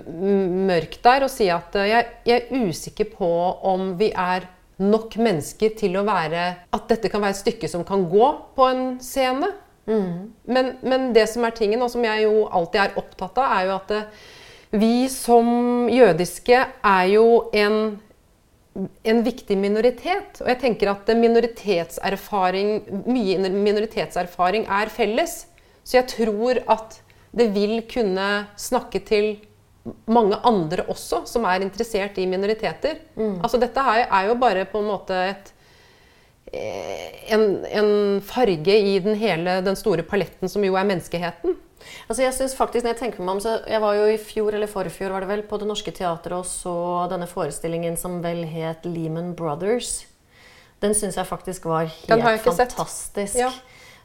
mørk 0.70 0.98
der 1.04 1.26
og 1.26 1.32
si 1.32 1.50
at 1.52 1.76
uh, 1.76 1.86
jeg, 1.86 2.08
jeg, 2.28 2.46
er 2.46 2.66
usikker 2.66 3.12
på 3.12 3.30
om 3.68 3.92
vi 4.00 4.10
er 4.12 4.48
nok 4.76 5.16
mennesker 5.20 5.72
til 5.78 5.94
å 5.96 6.04
være 6.04 6.48
At 6.76 6.90
dette 6.90 7.08
kan 7.08 7.22
være 7.24 7.32
et 7.32 7.40
stykke 7.40 7.68
som 7.72 7.84
kan 7.88 8.02
gå 8.10 8.26
på 8.56 8.66
en 8.68 8.84
scene. 9.04 9.52
Mm. 9.86 10.32
Men, 10.50 10.72
men, 10.82 11.12
det 11.14 11.28
som 11.30 11.44
er 11.46 11.54
tingen, 11.56 11.82
og 11.82 11.92
som 11.92 12.04
jeg 12.04 12.26
jo 12.26 12.48
alltid 12.50 12.82
er 12.82 12.98
opptatt 13.00 13.38
av, 13.38 13.52
er 13.60 13.68
jo 13.68 13.76
at 13.76 13.94
uh, 13.94 14.24
vi 14.70 15.08
som 15.12 15.88
jødiske 15.92 16.58
er 16.66 17.06
jo 17.12 17.26
en, 17.54 17.98
en 19.06 19.24
viktig 19.26 19.56
minoritet. 19.58 20.40
Og 20.42 20.50
jeg 20.50 20.60
tenker 20.62 20.92
at 20.92 21.10
minoritetserfaring, 21.16 22.72
mye 23.06 23.50
minoritetserfaring 23.50 24.66
er 24.66 24.92
felles. 24.92 25.44
Så 25.86 26.00
jeg 26.00 26.10
tror 26.14 26.62
at 26.72 27.00
det 27.36 27.50
vil 27.54 27.78
kunne 27.90 28.46
snakke 28.58 29.02
til 29.06 29.36
mange 30.10 30.38
andre 30.46 30.86
også 30.90 31.22
som 31.30 31.44
er 31.48 31.64
interessert 31.64 32.18
i 32.18 32.26
minoriteter. 32.28 32.98
Mm. 33.14 33.38
Altså 33.44 33.60
Dette 33.62 33.82
er, 33.82 34.06
er, 34.06 34.30
jo 34.30 34.38
bare 34.40 34.64
på 34.70 34.80
en 34.82 34.88
måte 34.90 35.18
et, 35.30 35.52
eh, 36.50 37.20
en, 37.36 37.46
en 37.70 37.92
farge 38.24 38.74
i 38.74 38.98
den 39.04 39.18
hele 39.20 39.60
den 39.66 39.78
store 39.78 40.02
paletten 40.06 40.50
som 40.50 40.64
jo 40.66 40.74
er 40.78 40.88
menneskeheten. 40.88 41.56
Altså 42.08 42.22
jeg 42.22 42.34
synes 42.34 42.56
faktisk, 42.56 42.84
når 42.84 42.94
Jeg 42.94 43.00
tenker 43.00 43.22
meg 43.22 43.36
om, 43.36 43.40
så 43.40 43.60
jeg 43.66 43.80
var 43.82 43.94
jo 43.98 44.08
i 44.10 44.18
fjor 44.18 44.54
eller 44.54 44.70
forfjor 44.70 45.14
var 45.14 45.24
det 45.24 45.30
vel, 45.30 45.42
på 45.46 45.58
Det 45.60 45.68
Norske 45.68 45.94
Teatret 45.94 46.36
og 46.36 46.46
så 46.48 46.76
denne 47.12 47.28
forestillingen 47.30 47.96
som 48.00 48.20
vel 48.24 48.44
het 48.48 48.84
Lehman 48.88 49.34
Brothers. 49.38 50.06
Den 50.82 50.94
syns 50.94 51.16
jeg 51.16 51.26
faktisk 51.26 51.64
var 51.64 51.88
helt 51.88 52.44
fantastisk. 52.44 53.38
Ja. 53.38 53.50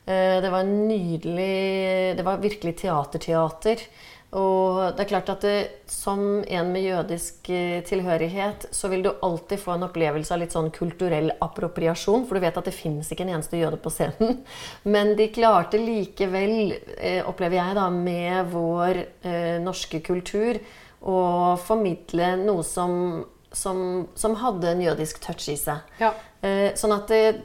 Eh, 0.05 0.39
det 0.41 0.50
var 0.50 0.63
nydelig 0.65 2.17
Det 2.17 2.25
var 2.25 2.41
virkelig 2.41 2.77
teaterteater. 2.81 3.83
Og 4.31 4.93
det 4.95 5.03
er 5.03 5.09
klart 5.09 5.29
at 5.33 5.43
det, 5.43 5.55
som 5.91 6.21
en 6.39 6.69
med 6.71 6.85
jødisk 6.85 7.50
eh, 7.51 7.81
tilhørighet, 7.83 8.69
så 8.71 8.88
vil 8.88 9.03
du 9.03 9.09
alltid 9.11 9.59
få 9.59 9.73
en 9.75 9.83
opplevelse 9.89 10.31
av 10.31 10.39
litt 10.39 10.53
sånn 10.55 10.69
kulturell 10.71 11.33
appropriasjon, 11.43 12.23
for 12.29 12.39
du 12.39 12.45
vet 12.45 12.59
at 12.61 12.69
det 12.69 12.75
finnes 12.75 13.09
ikke 13.11 13.25
en 13.25 13.33
eneste 13.33 13.59
jøde 13.59 13.79
på 13.83 13.91
scenen. 13.91 14.39
Men 14.93 15.17
de 15.19 15.27
klarte 15.35 15.81
likevel, 15.81 16.77
eh, 16.95 17.19
opplever 17.27 17.59
jeg 17.59 17.75
da, 17.75 17.89
med 17.91 18.53
vår 18.53 19.01
eh, 19.03 19.57
norske 19.63 20.00
kultur, 20.05 20.61
å 21.01 21.17
formidle 21.59 22.35
noe 22.39 22.63
som, 22.63 23.25
som, 23.51 24.05
som, 24.15 24.38
hadde 24.39 24.69
en 24.69 24.83
jødisk 24.85 25.19
touch 25.25 25.50
i 25.51 25.57
seg. 25.59 25.81
Ja. 26.00 26.13
Eh, 26.45 26.69
sånn 26.79 26.93
at 26.95 27.11
eh, 27.17 27.41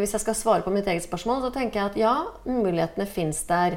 hvis 0.00 0.16
jeg 0.16 0.24
skal 0.24 0.38
svare 0.38 0.64
på 0.64 0.72
mitt 0.72 0.88
eget 0.88 1.04
spørsmål, 1.04 1.42
så 1.44 1.52
tenker 1.52 1.80
jeg 1.80 1.92
at 1.92 2.00
ja, 2.00 2.14
mulighetene 2.48 3.04
fins 3.10 3.42
der. 3.50 3.76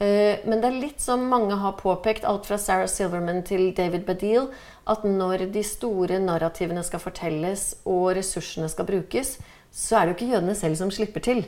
Eh, 0.00 0.40
men 0.48 0.62
det 0.62 0.70
er 0.70 0.80
litt 0.80 1.02
som 1.02 1.26
mange 1.28 1.58
har 1.60 1.76
påpekt, 1.76 2.24
alt 2.24 2.46
fra 2.48 2.56
Sarah 2.60 2.88
Silverman 2.88 3.42
til 3.44 3.68
David 3.76 4.06
Badil, 4.08 4.48
at 4.88 5.04
når 5.04 5.50
de 5.52 5.62
store 5.66 6.16
narrativene 6.24 6.84
skal 6.86 7.02
fortelles 7.02 7.74
og 7.84 8.14
ressursene 8.16 8.70
skal 8.72 8.88
brukes, 8.88 9.36
så 9.70 9.98
er 9.98 10.06
det 10.06 10.14
jo 10.14 10.18
ikke 10.18 10.32
jødene 10.34 10.56
selv 10.56 10.80
som 10.80 10.92
slipper 10.94 11.24
til. 11.24 11.44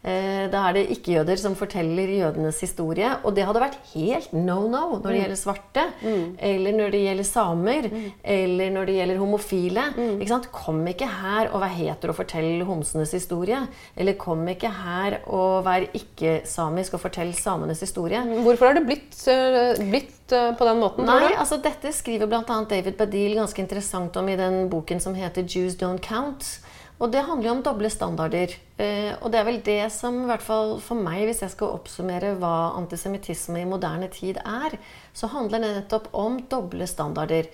Eh, 0.00 0.46
da 0.48 0.62
er 0.64 0.78
det 0.78 0.86
ikke-jøder 0.94 1.36
som 1.36 1.54
forteller 1.58 2.08
jødenes 2.14 2.60
historie. 2.64 3.10
Og 3.28 3.34
det 3.36 3.44
hadde 3.44 3.60
vært 3.60 3.76
helt 3.92 4.30
no 4.32 4.62
no 4.72 4.84
når 4.94 5.02
det 5.02 5.10
mm. 5.10 5.18
gjelder 5.18 5.36
svarte, 5.40 5.84
mm. 6.00 6.22
eller 6.50 6.76
når 6.78 6.94
det 6.94 7.02
gjelder 7.04 7.28
samer, 7.28 7.88
mm. 7.92 8.06
eller 8.36 8.72
når 8.76 8.88
det 8.88 8.94
gjelder 8.96 9.20
homofile. 9.20 9.84
Mm. 9.98 10.22
Ikke 10.24 10.40
kom 10.54 10.80
ikke 10.88 11.10
her 11.20 11.50
og 11.50 11.60
vær 11.60 11.74
heter 11.76 12.14
og 12.14 12.16
fortell 12.16 12.64
homsenes 12.64 13.12
historie. 13.12 13.60
Eller 13.96 14.16
kom 14.20 14.48
ikke 14.48 14.72
her 14.72 15.18
og 15.26 15.66
vær 15.68 15.84
ikke-samisk 15.92 16.96
og 16.96 17.04
fortell 17.04 17.34
samenes 17.36 17.84
historie. 17.84 18.24
Mm. 18.24 18.40
Hvorfor 18.48 18.70
har 18.70 18.80
det 18.80 18.86
blitt, 18.88 19.20
eh, 19.28 19.84
blitt 19.84 20.32
eh, 20.32 20.54
på 20.56 20.70
den 20.70 20.80
måten? 20.80 21.04
Nei, 21.04 21.34
altså 21.36 21.60
Dette 21.60 21.92
skriver 21.92 22.30
bl.a. 22.30 22.42
David 22.72 22.96
Badil 22.96 23.36
ganske 23.36 23.60
interessant 23.60 24.16
om 24.16 24.32
i 24.32 24.40
den 24.40 24.62
boken 24.72 25.00
som 25.00 25.14
heter 25.14 25.44
'Jews 25.44 25.76
Don't 25.76 26.00
Count'. 26.00 26.64
Og 27.00 27.08
det 27.08 27.22
handler 27.24 27.48
jo 27.48 27.52
om 27.54 27.62
doble 27.64 27.88
standarder. 27.88 28.52
Eh, 28.76 29.14
og 29.22 29.30
det 29.32 29.40
er 29.40 29.46
vel 29.48 29.60
det 29.64 29.80
som, 29.94 30.18
i 30.20 30.28
hvert 30.28 30.44
fall 30.44 30.74
for 30.84 31.00
meg, 31.00 31.22
hvis 31.24 31.40
jeg 31.46 31.54
skal 31.54 31.72
oppsummere 31.78 32.34
hva 32.40 32.74
antisemittisme 32.76 33.62
i 33.62 33.68
moderne 33.68 34.10
tid 34.12 34.40
er, 34.44 34.76
så 35.16 35.30
handler 35.32 35.64
det 35.64 35.70
nettopp 35.78 36.10
om 36.12 36.42
doble 36.52 36.88
standarder. 36.90 37.48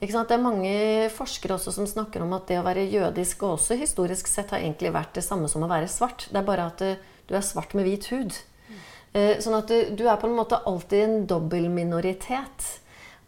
Det 0.00 0.12
er 0.16 0.40
mange 0.40 1.08
forskere 1.12 1.58
også 1.58 1.72
som 1.76 1.88
snakker 1.88 2.22
om 2.24 2.30
at 2.32 2.46
det 2.48 2.60
å 2.60 2.64
være 2.64 2.86
jødisk 2.88 3.42
og 3.44 3.58
også 3.58 3.76
historisk 3.80 4.28
sett 4.28 4.52
har 4.52 4.62
egentlig 4.62 4.92
vært 4.94 5.16
det 5.16 5.24
samme 5.24 5.48
som 5.48 5.64
å 5.64 5.68
være 5.68 5.88
svart. 5.92 6.28
Det 6.28 6.40
er 6.40 6.46
bare 6.46 6.68
at 6.68 6.84
eh, 6.84 7.00
du 7.28 7.34
er 7.36 7.44
svart 7.44 7.72
med 7.76 7.88
hvit 7.88 8.10
hud. 8.12 8.36
Eh, 9.16 9.40
sånn 9.40 9.56
at 9.56 9.72
du, 9.96 10.04
er 10.04 10.20
på 10.20 10.28
en 10.28 10.36
måte 10.36 10.60
alltid 10.68 11.06
en 11.06 11.18
dobbel 11.28 11.70
minoritet. 11.72 12.68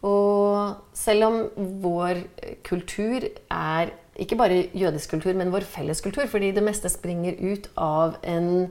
Og 0.05 0.77
selv 0.97 1.29
om 1.31 1.37
vår 1.81 2.25
kultur 2.67 3.25
er 3.25 3.93
ikke 4.19 4.37
bare 4.37 4.65
jødisk 4.77 5.15
kultur, 5.15 5.33
men 5.37 5.53
vår 5.53 5.65
felles 5.65 6.01
kultur. 6.01 6.27
Fordi 6.29 6.51
det 6.53 6.63
meste 6.65 6.91
springer 6.91 7.39
ut 7.39 7.69
av 7.77 8.19
en, 8.23 8.67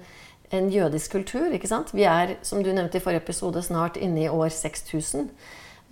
en 0.50 0.70
jødisk 0.70 1.18
kultur. 1.18 1.50
ikke 1.52 1.70
sant? 1.70 1.94
Vi 1.94 2.06
er, 2.08 2.36
som 2.42 2.62
du 2.62 2.72
nevnte 2.72 3.00
i 3.00 3.04
forrige 3.04 3.24
episode, 3.24 3.62
snart 3.62 3.98
inne 4.00 4.26
i 4.26 4.30
år 4.30 4.52
6000. 4.54 5.28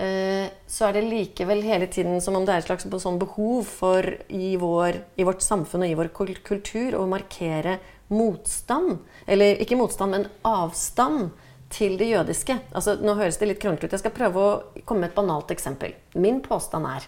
Eh, 0.00 0.46
så 0.70 0.86
er 0.86 0.96
det 0.96 1.08
likevel 1.10 1.60
hele 1.66 1.86
tiden 1.90 2.22
som 2.24 2.38
om 2.38 2.46
det 2.46 2.54
er 2.54 2.62
et 2.62 2.70
slags 2.70 2.86
sånn 3.02 3.18
behov 3.20 3.68
for 3.68 4.06
i, 4.32 4.54
vår, 4.56 5.02
i 5.20 5.26
vårt 5.28 5.44
samfunn 5.44 5.84
og 5.84 5.92
i 5.92 5.98
vår 5.98 6.12
kultur 6.46 6.96
å 6.96 7.04
markere 7.10 7.78
motstand. 8.08 8.98
Eller 9.26 9.60
ikke 9.60 9.78
motstand, 9.78 10.16
men 10.16 10.28
avstand 10.46 11.30
til 11.70 11.98
det 12.00 12.08
jødiske. 12.10 12.56
Altså, 12.74 12.96
nå 12.98 13.14
høres 13.18 13.38
det 13.38 13.50
litt 13.50 13.60
kronglete 13.62 13.86
ut. 13.86 13.94
Jeg 13.94 14.02
skal 14.02 14.14
prøve 14.14 14.42
å 14.42 14.82
komme 14.82 15.04
med 15.04 15.12
et 15.12 15.18
banalt 15.18 15.52
eksempel. 15.54 15.94
Min 16.18 16.40
påstand 16.42 16.88
er 16.90 17.06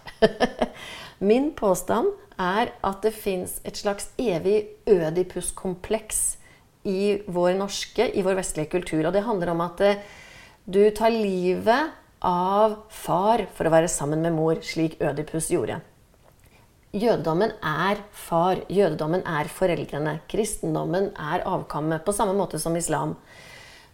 Min 1.23 1.53
påstand 1.55 2.11
er 2.41 2.73
at 2.83 3.03
det 3.05 3.15
fins 3.15 3.61
et 3.69 3.79
slags 3.79 4.09
evig 4.19 4.65
ødipuskompleks 4.91 6.23
i 6.89 7.23
vår 7.31 7.55
norske, 7.61 8.09
i 8.11 8.25
vår 8.27 8.41
vestlige 8.41 8.73
kultur. 8.73 9.07
Og 9.07 9.15
det 9.15 9.25
handler 9.27 9.53
om 9.53 9.63
at 9.63 9.83
eh, 9.87 10.03
du 10.67 10.83
tar 10.91 11.15
livet 11.15 11.95
av 12.23 12.77
far 12.91 13.47
for 13.55 13.67
å 13.67 13.75
være 13.75 13.91
sammen 13.91 14.23
med 14.23 14.35
mor, 14.35 14.61
slik 14.63 14.99
Ødipus 15.03 15.51
gjorde. 15.55 15.81
Jødedommen 16.93 17.55
er 17.65 18.03
far. 18.13 18.61
Jødedommen 18.69 19.23
er 19.27 19.49
foreldrene. 19.49 20.19
Kristendommen 20.29 21.09
er 21.17 21.47
avkammet, 21.49 22.05
på 22.05 22.13
samme 22.15 22.35
måte 22.37 22.61
som 22.63 22.77
islam. 22.77 23.17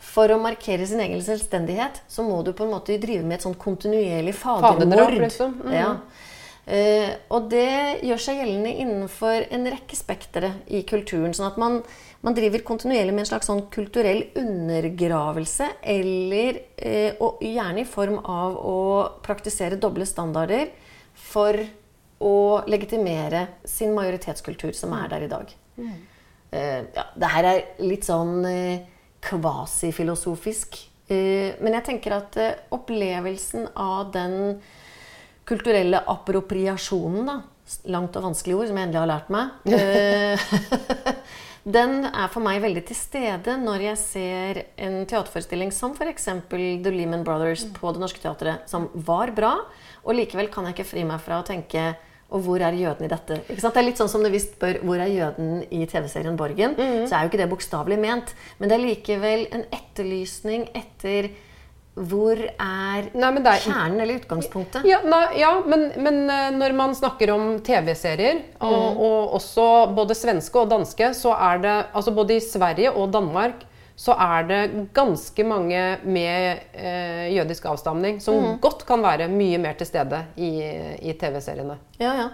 For 0.02 0.30
å 0.30 0.38
markere 0.42 0.86
sin 0.86 1.00
egen 1.02 1.22
selvstendighet 1.22 2.02
så 2.10 2.24
må 2.26 2.40
du 2.46 2.52
på 2.56 2.66
en 2.66 2.74
måte 2.74 2.98
drive 3.02 3.24
med 3.26 3.38
et 3.38 3.46
sånn 3.46 3.56
kontinuerlig 3.58 4.34
fadermord. 4.38 5.14
Liksom. 5.14 5.56
Mm. 5.62 5.72
Ja. 5.74 5.92
Uh, 6.68 7.14
og 7.32 7.46
det 7.48 8.02
gjør 8.04 8.20
seg 8.20 8.42
gjeldende 8.42 8.74
innenfor 8.82 9.46
en 9.56 9.62
rekke 9.72 9.96
spektere 9.96 10.50
i 10.68 10.82
kulturen. 10.84 11.32
sånn 11.32 11.46
at 11.46 11.56
man, 11.56 11.78
man, 12.20 12.34
driver 12.36 12.60
kontinuerlig 12.66 13.14
med 13.14 13.24
en 13.24 13.28
slags 13.30 13.48
sånn 13.48 13.62
kulturell 13.72 14.26
undergravelse, 14.36 15.70
eller 15.80 16.58
uh, 16.82 17.22
og 17.24 17.40
gjerne 17.40 17.80
i 17.80 17.88
form 17.88 18.18
av 18.20 18.58
å 18.60 18.80
praktisere 19.24 19.80
doble 19.80 20.04
standarder 20.08 20.74
for 21.16 21.56
å 22.20 22.36
legitimere 22.68 23.46
sin 23.64 23.94
majoritetskultur, 23.96 24.74
som 24.76 24.92
er 24.98 25.08
der 25.14 25.24
i 25.24 25.30
dag. 25.32 25.54
Mm. 25.78 25.94
Uh, 26.52 26.82
ja, 26.98 27.06
det 27.16 27.30
her 27.32 27.48
er 27.48 27.62
litt 27.80 28.04
sånn 28.04 28.44
kvasifilosofisk. 29.24 30.76
men 31.08 31.74
jeg 31.74 31.84
tenker 31.86 32.12
at 32.12 32.36
opplevelsen 32.70 33.70
av 33.74 34.12
den 34.12 34.60
kulturelle 35.48 36.02
appropriasjonen, 36.12 37.28
da, 37.28 37.36
langt 37.92 38.16
og 38.16 38.30
vanskelig 38.30 38.56
ord, 38.56 38.70
som 38.70 38.78
jeg 38.78 38.88
endelig 38.88 39.02
har 39.02 39.10
lært 39.10 39.30
meg, 39.32 39.68
eh, 39.76 40.48
den 41.78 42.00
er 42.08 42.32
for 42.32 42.44
meg 42.44 42.62
veldig 42.64 42.84
til 42.88 42.98
stede 42.98 43.56
når 43.60 43.86
jeg 43.90 44.02
ser 44.02 44.62
en 44.80 45.00
teaterforestilling 45.08 45.72
som 45.74 45.96
f.eks. 45.96 46.30
The 46.48 46.92
Lehman 46.94 47.24
Brothers 47.26 47.66
mm. 47.68 47.72
på 47.80 47.94
Det 47.94 48.04
Norske 48.04 48.22
Teatret, 48.24 48.68
som 48.70 48.90
var 49.08 49.34
bra, 49.36 49.54
og 50.04 50.16
likevel 50.16 50.52
kan 50.52 50.68
jeg 50.68 50.78
ikke 50.78 50.92
fri 50.94 51.08
meg 51.08 51.24
fra 51.24 51.42
å 51.42 51.48
tenke 51.48 51.90
og 52.28 52.42
hvor 52.44 52.60
er 52.60 52.76
jøden 52.76 53.06
i 53.06 53.08
dette? 53.08 53.38
Det 53.48 53.68
er 53.72 53.86
litt 53.86 54.00
sånn 54.00 54.10
som 54.12 54.24
du 54.24 54.28
visst 54.28 54.52
spør 54.58 54.82
hvor 54.84 55.00
er 55.00 55.08
jøden 55.08 55.62
i 55.72 55.86
TV-serien 55.88 56.36
Borgen. 56.36 56.74
Mm. 56.76 57.06
Så 57.08 57.16
er 57.16 57.24
jo 57.24 57.30
ikke 57.30 57.40
det 57.40 57.48
bokstavelig 57.48 57.96
ment. 58.02 58.34
Men 58.60 58.68
det 58.68 58.76
er 58.76 58.84
likevel 58.84 59.46
en 59.56 59.64
etterlysning 59.72 60.66
etter 60.76 61.30
hvor 62.10 62.38
er, 62.38 63.08
nei, 63.12 63.30
er 63.42 63.62
kjernen 63.64 64.02
eller 64.02 64.20
utgangspunktet? 64.20 64.86
Ja, 64.88 65.00
nei, 65.06 65.22
ja 65.40 65.52
men, 65.66 65.88
men, 65.98 66.20
eh, 66.30 66.50
når 66.56 66.76
man 66.78 66.94
snakker 66.98 67.32
om 67.34 67.48
TV-serier, 67.64 68.42
og, 68.60 68.76
mm. 68.76 69.00
og, 69.08 69.34
også 69.40 69.68
både 69.96 70.16
svenske 70.18 70.62
og 70.62 70.70
danske, 70.72 71.12
så 71.16 71.34
er 71.36 71.64
det 71.64 71.76
altså 71.92 72.14
Både 72.18 72.38
i 72.38 72.42
Sverige 72.42 72.90
og 72.98 73.12
Danmark 73.14 73.66
så 73.98 74.14
er 74.14 74.44
det 74.46 74.62
ganske 74.94 75.44
mange 75.46 75.78
med 76.06 76.60
eh, 76.72 77.28
jødisk 77.34 77.64
avstamning 77.66 78.20
som 78.22 78.36
mm. 78.38 78.58
godt 78.62 78.84
kan 78.86 79.02
være 79.02 79.26
mye 79.30 79.58
mer 79.58 79.74
til 79.78 79.90
stede 79.90 80.20
i, 80.38 80.50
i 81.02 81.14
TV-seriene. 81.18 81.78
Ja, 81.98 82.12
ja. 82.14 82.28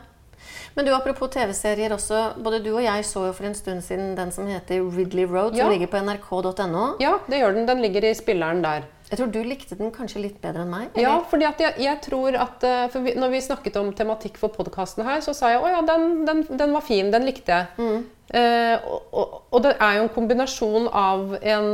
Men 0.74 0.84
du, 0.86 0.92
apropos 0.94 1.30
TV-serier 1.30 1.92
også. 1.94 2.20
Både 2.42 2.58
du 2.60 2.72
og 2.74 2.82
jeg 2.84 3.04
så 3.06 3.28
jo 3.28 3.34
for 3.36 3.46
en 3.46 3.54
stund 3.56 3.84
siden 3.86 4.12
den 4.18 4.32
som 4.34 4.48
heter 4.50 4.82
Ridley 4.82 5.24
Road, 5.30 5.56
som 5.56 5.70
ligger 5.70 5.90
på 5.92 6.02
nrk.no. 6.02 6.86
Ja, 7.00 7.14
det 7.30 7.40
gjør 7.40 7.54
den. 7.56 7.68
Den 7.70 7.82
ligger 7.84 8.10
i 8.10 8.14
spilleren 8.18 8.64
der. 8.64 8.88
Jeg 9.14 9.20
tror 9.20 9.30
du 9.30 9.44
likte 9.46 9.76
den 9.78 9.92
kanskje 9.94 10.24
litt 10.24 10.40
bedre 10.42 10.64
enn 10.64 10.72
meg? 10.72 10.88
Eller? 10.88 11.04
Ja, 11.04 11.18
fordi 11.30 11.46
jeg, 11.46 11.74
jeg, 11.84 11.98
tror 12.02 12.34
at 12.34 12.64
eh, 12.66 12.86
for 12.90 13.06
vi, 13.06 13.12
Når 13.14 13.30
vi 13.30 13.42
snakket 13.46 13.76
om 13.78 13.92
tematikk 13.94 14.40
for 14.40 14.50
podkasten 14.50 15.06
her, 15.06 15.20
så 15.22 15.30
sa 15.38 15.52
jeg 15.52 15.60
å 15.62 15.68
ja, 15.70 15.82
den, 15.86 16.24
den, 16.26 16.40
den, 16.50 16.72
var 16.74 16.82
fin. 16.82 17.12
Den 17.14 17.22
likte 17.28 17.60
jeg. 17.60 17.68
Mm. 17.78 18.00
Eh, 18.34 18.88
og, 18.90 19.14
og, 19.14 19.36
og, 19.52 19.60
det 19.62 19.76
er 19.76 20.00
jo 20.00 20.08
en 20.08 20.10
kombinasjon 20.16 20.88
av 20.90 21.36
en 21.38 21.70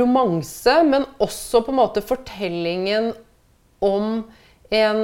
romanse, 0.00 0.78
men 0.88 1.04
også 1.20 1.60
på 1.66 1.74
en 1.74 1.80
måte 1.82 2.04
fortellingen 2.08 3.10
om 3.84 4.22
en 4.72 5.02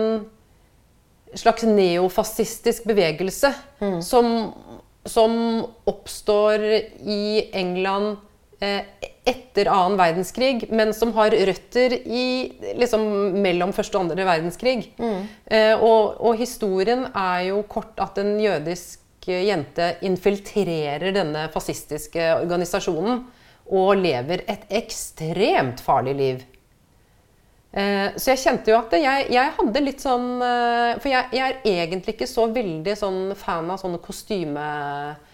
slags 1.37 1.67
neofascistisk 1.69 2.89
bevegelse 2.89 3.51
mm. 3.83 3.99
som, 4.01 4.31
som 5.05 5.37
oppstår 5.93 6.65
i 7.05 7.21
England 7.53 8.17
Eh, 8.61 8.81
etter 9.29 9.69
annen 9.71 9.99
verdenskrig, 9.99 10.69
men 10.73 10.95
som 10.97 11.13
har 11.17 11.35
røtter 11.35 11.95
i 11.99 12.25
liksom 12.79 13.05
mellom 13.43 13.75
første 13.77 13.99
og 13.99 14.07
andre 14.07 14.27
verdenskrig. 14.27 14.91
Mm. 14.97 15.21
Eh, 15.45 15.75
og, 15.77 16.17
og, 16.21 16.39
historien 16.41 17.07
er 17.13 17.49
jo 17.51 17.63
kort 17.71 17.99
at 18.03 18.21
en 18.23 18.37
jødisk 18.41 19.05
jente 19.29 19.91
infiltrerer 20.09 21.13
denne 21.13 21.49
fascistiske 21.53 22.31
organisasjonen 22.39 23.27
og 23.69 23.91
lever 24.01 24.47
et 24.49 24.65
ekstremt 24.79 25.83
farlig 25.85 26.15
liv. 26.17 26.45
Eh, 27.77 28.17
så 28.17 28.33
jeg 28.33 28.41
kjente 28.47 28.73
jo 28.73 28.79
at 28.79 28.97
jeg, 28.97 29.27
jeg 29.35 29.57
hadde 29.59 29.83
litt 29.85 30.01
sånn 30.01 30.39
For 30.41 31.11
jeg, 31.11 31.27
jeg, 31.37 31.59
er 31.61 31.83
egentlig 31.83 32.15
ikke 32.15 32.31
så 32.31 32.47
veldig 32.49 32.95
sånn 32.97 33.19
fan 33.37 33.69
av 33.69 33.83
sånne 33.83 34.01
kostyme 34.01 34.65
eh, 34.65 35.28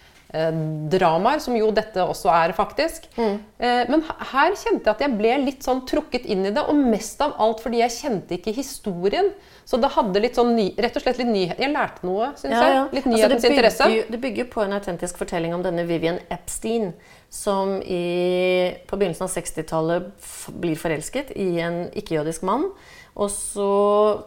dramaer, 0.90 1.38
som 1.42 1.54
jo 1.56 1.68
dette 1.74 2.02
også 2.02 2.30
er, 2.34 2.54
faktisk. 2.56 3.06
Mm. 3.16 3.34
Eh, 3.58 3.82
men 3.90 4.04
her 4.32 4.56
kjente 4.58 4.88
jeg 4.88 4.92
at 4.92 5.02
jeg 5.04 5.16
ble 5.18 5.34
litt 5.44 5.66
sånn 5.66 5.84
trukket 5.88 6.26
inn 6.30 6.46
i 6.48 6.52
det, 6.54 6.64
og 6.66 6.78
mest 6.78 7.22
av 7.24 7.36
alt 7.42 7.62
fordi 7.62 7.82
jeg 7.82 7.94
kjente 7.98 8.38
ikke 8.38 8.54
historien. 8.56 9.30
Så 9.64 9.78
det 9.80 9.92
hadde 9.94 10.20
litt 10.20 10.36
sånn 10.36 10.52
ny, 10.56 10.66
rett 10.76 10.96
og 10.98 11.04
slett 11.04 11.20
litt 11.22 11.30
nyhet. 11.30 11.60
Jeg 11.62 11.72
lærte 11.72 12.04
noe, 12.04 12.32
syns 12.36 12.52
jeg. 12.52 12.80
Litt 12.92 13.04
Altså, 13.04 13.14
nyhetens 13.14 13.44
det, 13.46 13.52
interesse. 13.54 13.86
bygger, 13.88 14.10
det 14.12 14.20
bygger 14.26 14.50
på 14.52 14.64
en 14.64 14.76
autentisk 14.76 15.22
fortelling 15.22 15.54
om 15.56 15.62
denne 15.64 15.86
Vivian 15.88 16.18
Epstein, 16.34 16.90
som 17.32 17.78
i, 17.80 18.74
på 18.86 18.98
begynnelsen 18.98 19.24
av 19.26 19.32
60-tallet 19.32 20.28
blir 20.60 20.76
forelsket 20.78 21.32
i 21.40 21.48
en 21.64 21.86
ikke-jødisk 21.96 22.44
mann. 22.46 22.68
Og 23.14 23.30
så 23.30 23.70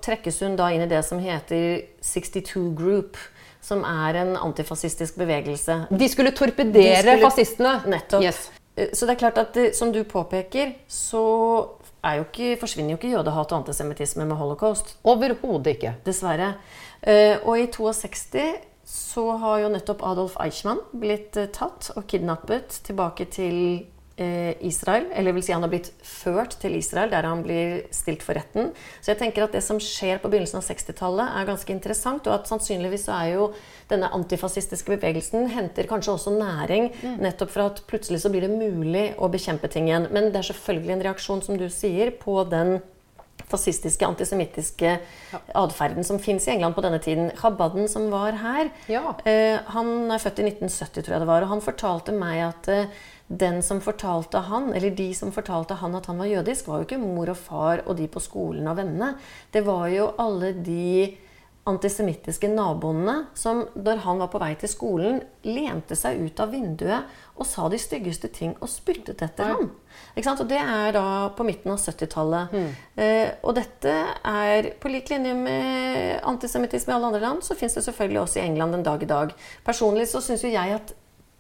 trekkes 0.04 0.40
hun 0.46 0.56
da 0.60 0.72
inn 0.74 0.86
i 0.86 0.90
det 0.90 1.04
som 1.06 1.20
heter 1.20 1.84
62 2.02 2.72
Group, 2.78 3.20
som 3.68 3.84
er 3.88 4.22
en 4.24 4.36
antifascistisk 4.40 5.18
bevegelse. 5.20 5.82
De 5.92 6.08
skulle 6.10 6.32
torpedere 6.36 7.02
De 7.02 7.02
skulle- 7.04 7.26
fascistene. 7.28 7.74
Nettopp. 7.92 8.24
Yes. 8.24 8.50
Eh, 8.78 8.90
Så 8.94 9.06
det 9.06 9.16
er 9.18 9.22
klart 9.30 9.38
at 9.44 9.76
som 9.76 9.92
du 9.92 10.04
påpeker, 10.04 10.76
så 10.88 11.24
jo 12.08 12.24
ikke, 12.24 12.54
forsvinner 12.62 12.94
jo 12.94 12.98
ikke 13.02 13.12
jødehat 13.18 13.52
og 13.52 13.58
antisemittisme 13.66 14.26
med 14.26 14.38
holocaust. 14.38 14.96
Overhodet 15.04 15.74
ikke. 15.76 15.96
Dessverre. 16.06 16.54
Eh, 17.04 17.38
og 17.44 17.60
i 17.60 17.68
62 17.68 18.56
så 18.86 19.38
har 19.42 19.60
jo 19.66 19.70
nettopp 19.74 20.02
Adolf 20.08 20.38
Eichmann 20.40 20.80
blitt 20.96 21.36
eh, 21.38 21.48
tatt 21.52 21.92
og 21.98 22.06
kidnappet 22.08 22.70
tilbake 22.88 23.26
til 23.30 23.58
eh, 23.82 23.86
Israel. 24.18 25.06
Eller 25.14 25.32
vil 25.36 25.44
si 25.46 25.54
han 25.54 25.62
har 25.62 25.70
blitt 25.70 25.92
ført 26.02 26.56
til 26.62 26.76
Israel, 26.80 27.12
der 27.14 27.28
han 27.28 27.44
blir 27.46 27.84
stilt 27.94 28.24
for 28.26 28.34
retten. 28.38 28.72
Så 29.02 29.12
jeg 29.14 29.20
tenker 29.22 29.46
at 29.46 29.54
det 29.54 29.62
som 29.64 29.78
skjer 29.84 30.18
på 30.24 30.32
begynnelsen 30.34 30.58
av 30.58 30.66
60-tallet, 30.66 31.36
er 31.38 31.50
ganske 31.52 31.74
interessant. 31.76 32.26
Og 32.28 32.34
at 32.34 32.50
sannsynligvis 32.50 33.06
så 33.06 33.16
er 33.22 33.34
jo 33.36 33.48
denne 33.92 34.10
antifascistiske 34.18 34.90
bevegelsen 34.98 35.48
henter 35.54 35.88
kanskje 35.88 36.16
også 36.18 36.34
næring 36.38 36.90
nettopp 37.22 37.54
for 37.54 37.70
at 37.70 37.84
plutselig 37.88 38.20
så 38.26 38.32
blir 38.34 38.48
det 38.48 38.52
mulig 38.58 39.12
å 39.22 39.30
bekjempe 39.32 39.70
ting 39.72 39.88
igjen. 39.92 40.10
Men 40.12 40.32
det 40.34 40.42
er 40.42 40.50
selvfølgelig 40.52 40.98
en 40.98 41.06
reaksjon, 41.12 41.42
som 41.46 41.58
du 41.62 41.68
sier, 41.72 42.12
på 42.12 42.42
den 42.50 42.80
fascistiske, 43.48 44.04
antisemittiske 44.04 44.96
atferden 45.56 46.04
som 46.04 46.18
fins 46.20 46.48
i 46.50 46.52
England 46.56 46.76
på 46.76 46.82
denne 46.84 46.98
tiden. 47.00 47.30
Khabaden 47.38 47.88
som 47.88 48.10
var 48.12 48.36
her, 48.42 48.72
Ja. 48.90 49.14
eh, 49.24 49.60
han 49.72 50.12
er 50.12 50.18
født 50.20 50.40
i 50.42 50.48
1970, 50.50 51.04
tror 51.06 51.14
jeg 51.16 51.20
det 51.22 51.28
var, 51.30 51.44
og 51.44 51.48
han 51.54 51.62
fortalte 51.62 52.12
meg 52.12 52.42
at 52.50 52.68
eh, 52.68 52.86
den 53.28 53.62
som 53.64 53.82
fortalte 53.84 54.40
han, 54.48 54.72
eller 54.74 54.92
de 54.96 55.12
som 55.16 55.32
fortalte 55.36 55.76
han 55.82 55.96
at 56.00 56.06
han 56.08 56.20
var 56.22 56.32
jødisk, 56.32 56.68
var 56.68 56.82
jo 56.82 56.88
ikke 56.88 57.02
mor 57.02 57.32
og 57.34 57.40
far 57.40 57.84
og 57.86 57.98
de 58.00 58.08
på 58.12 58.24
skolen 58.24 58.68
og 58.72 58.78
vennene. 58.80 59.16
Det 59.52 59.66
var 59.68 59.88
jo 59.92 60.12
alle 60.22 60.54
de 60.56 61.18
antisemittiske 61.68 62.48
naboene 62.48 63.26
som 63.36 63.66
når 63.76 64.00
han 64.06 64.22
var 64.22 64.30
på 64.32 64.40
vei 64.40 64.54
til 64.60 64.72
skolen, 64.72 65.18
lente 65.44 65.98
seg 66.00 66.22
ut 66.24 66.40
av 66.40 66.54
vinduet 66.54 67.18
og 67.36 67.48
sa 67.48 67.68
de 67.72 67.80
styggeste 67.82 68.30
ting 68.34 68.54
og 68.62 68.72
spyttet 68.72 69.22
etter 69.26 69.52
ham. 69.52 69.74
Ikke 70.16 70.30
sant? 70.30 70.44
Og 70.46 70.48
det 70.48 70.62
er 70.62 70.96
da 70.96 71.04
på 71.36 71.46
midten 71.48 71.74
av 71.74 71.82
70-tallet. 71.82 72.56
Eh, 72.96 73.34
og 73.44 73.58
dette 73.58 73.98
er 74.32 74.70
på 74.80 74.92
lik 74.94 75.12
linje 75.12 75.34
med 75.38 76.24
antisemittisme 76.28 76.94
i 76.94 76.96
alle 76.96 77.12
andre 77.12 77.24
land, 77.26 77.44
så 77.44 77.58
fins 77.60 77.76
det 77.76 77.84
selvfølgelig 77.90 78.24
også 78.24 78.40
i 78.40 78.46
England 78.46 78.80
en 78.80 78.88
dag 78.88 79.04
i 79.04 79.12
dag. 79.12 79.36
Personlig 79.68 80.08
så 80.14 80.24
syns 80.24 80.48
jo 80.48 80.54
jeg 80.54 80.80
at 80.80 80.96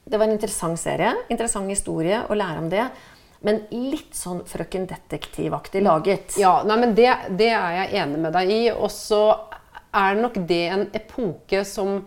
det 0.07 0.17
var 0.17 0.27
en 0.27 0.35
interessant 0.37 0.79
serie, 0.79 1.11
interessant 1.29 1.69
historie 1.71 2.21
å 2.27 2.35
lære 2.37 2.63
om 2.63 2.69
det. 2.71 2.87
Men 3.45 3.61
litt 3.69 4.15
sånn 4.17 4.41
Frøken 4.49 4.87
Detektiv-aktig 4.89 5.83
laget. 5.85 6.37
Ja, 6.41 6.61
nei, 6.65 6.77
men 6.81 6.95
det, 6.97 7.09
det 7.37 7.51
er 7.53 7.75
jeg 7.81 8.01
enig 8.01 8.21
med 8.23 8.33
deg 8.33 8.53
i. 8.53 8.61
Og 8.73 8.89
så 8.93 9.21
er 9.93 10.17
nok 10.17 10.39
det 10.49 10.63
en 10.73 10.87
epoke 10.97 11.61
som 11.67 11.99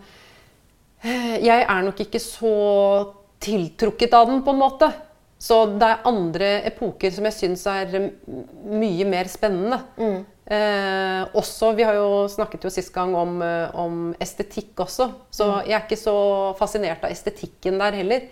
eh, 1.03 1.37
Jeg 1.41 1.63
er 1.63 1.85
nok 1.87 2.03
ikke 2.03 2.21
så 2.21 2.55
tiltrukket 3.41 4.13
av 4.13 4.27
den, 4.29 4.43
på 4.45 4.53
en 4.53 4.61
måte. 4.61 4.91
Så 5.41 5.63
det 5.81 5.87
er 5.87 6.03
andre 6.05 6.49
epoker 6.69 7.13
som 7.13 7.25
jeg 7.25 7.37
syns 7.37 7.63
er 7.69 7.95
mm, 7.97 8.11
mye 8.77 9.07
mer 9.09 9.29
spennende. 9.31 9.79
Eh, 10.51 11.23
også, 11.37 11.71
Vi 11.77 11.85
har 11.87 11.97
jo 11.97 12.27
snakket 12.29 12.67
jo 12.67 12.73
sist 12.73 12.93
gang 12.93 13.15
om, 13.17 13.41
eh, 13.41 13.73
om 13.73 14.13
estetikk 14.21 14.83
også, 14.85 15.09
så 15.33 15.49
jeg 15.65 15.77
er 15.77 15.85
ikke 15.85 15.97
så 15.97 16.15
fascinert 16.59 17.03
av 17.07 17.13
estetikken 17.13 17.79
der 17.81 17.97
heller. 18.01 18.27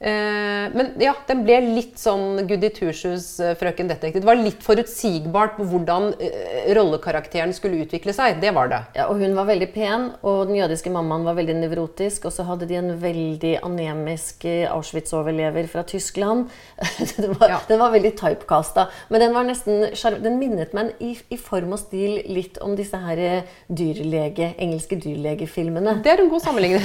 Eh, 0.00 0.72
men 0.72 0.94
ja, 0.96 1.12
den 1.28 1.42
ble 1.44 1.58
litt 1.76 1.98
sånn 2.00 2.46
Goody 2.48 2.70
Tushus, 2.72 3.34
eh, 3.44 3.52
Frøken 3.60 3.90
Detektiv. 3.90 4.22
Det 4.22 4.28
var 4.30 4.38
litt 4.38 4.62
forutsigbart 4.64 5.58
på 5.58 5.66
hvordan 5.68 6.14
eh, 6.16 6.70
rollekarakteren 6.72 7.52
skulle 7.52 7.82
utvikle 7.84 8.14
seg. 8.16 8.38
Det 8.40 8.54
var 8.56 8.70
det. 8.72 8.78
Ja, 8.96 9.10
og 9.12 9.20
hun 9.20 9.36
var 9.36 9.50
veldig 9.50 9.68
pen, 9.74 10.06
og 10.24 10.48
den 10.48 10.56
jødiske 10.62 10.92
mammaen 10.94 11.28
var 11.28 11.36
veldig 11.36 11.58
nevrotisk. 11.58 12.30
Og 12.30 12.32
så 12.32 12.48
hadde 12.48 12.70
de 12.70 12.80
en 12.80 12.94
veldig 13.02 13.52
anemisk 13.66 14.48
Auschwitz-overlever 14.72 15.68
fra 15.68 15.84
Tyskland. 15.84 16.48
den, 17.18 17.36
var, 17.36 17.56
Ja. 17.56 17.60
den 17.68 17.84
var 17.84 17.92
veldig 17.92 18.14
typecasta. 18.16 18.88
Men 19.12 19.26
den 19.26 19.36
var 19.36 19.44
nesten 19.44 19.90
Den 20.24 20.40
minnet 20.40 20.72
meg 20.76 20.94
i, 21.04 21.12
i 21.28 21.36
form 21.36 21.74
og 21.76 21.80
stil 21.82 22.22
litt 22.30 22.56
om 22.64 22.72
disse 22.78 22.96
her 22.96 23.44
dyrlege, 23.68 24.54
engelske 24.56 24.96
dyrlegefilmene. 24.96 25.98
Det 26.04 26.14
er 26.14 26.24
en 26.24 26.32
god 26.32 26.40
sammenligning. 26.40 26.84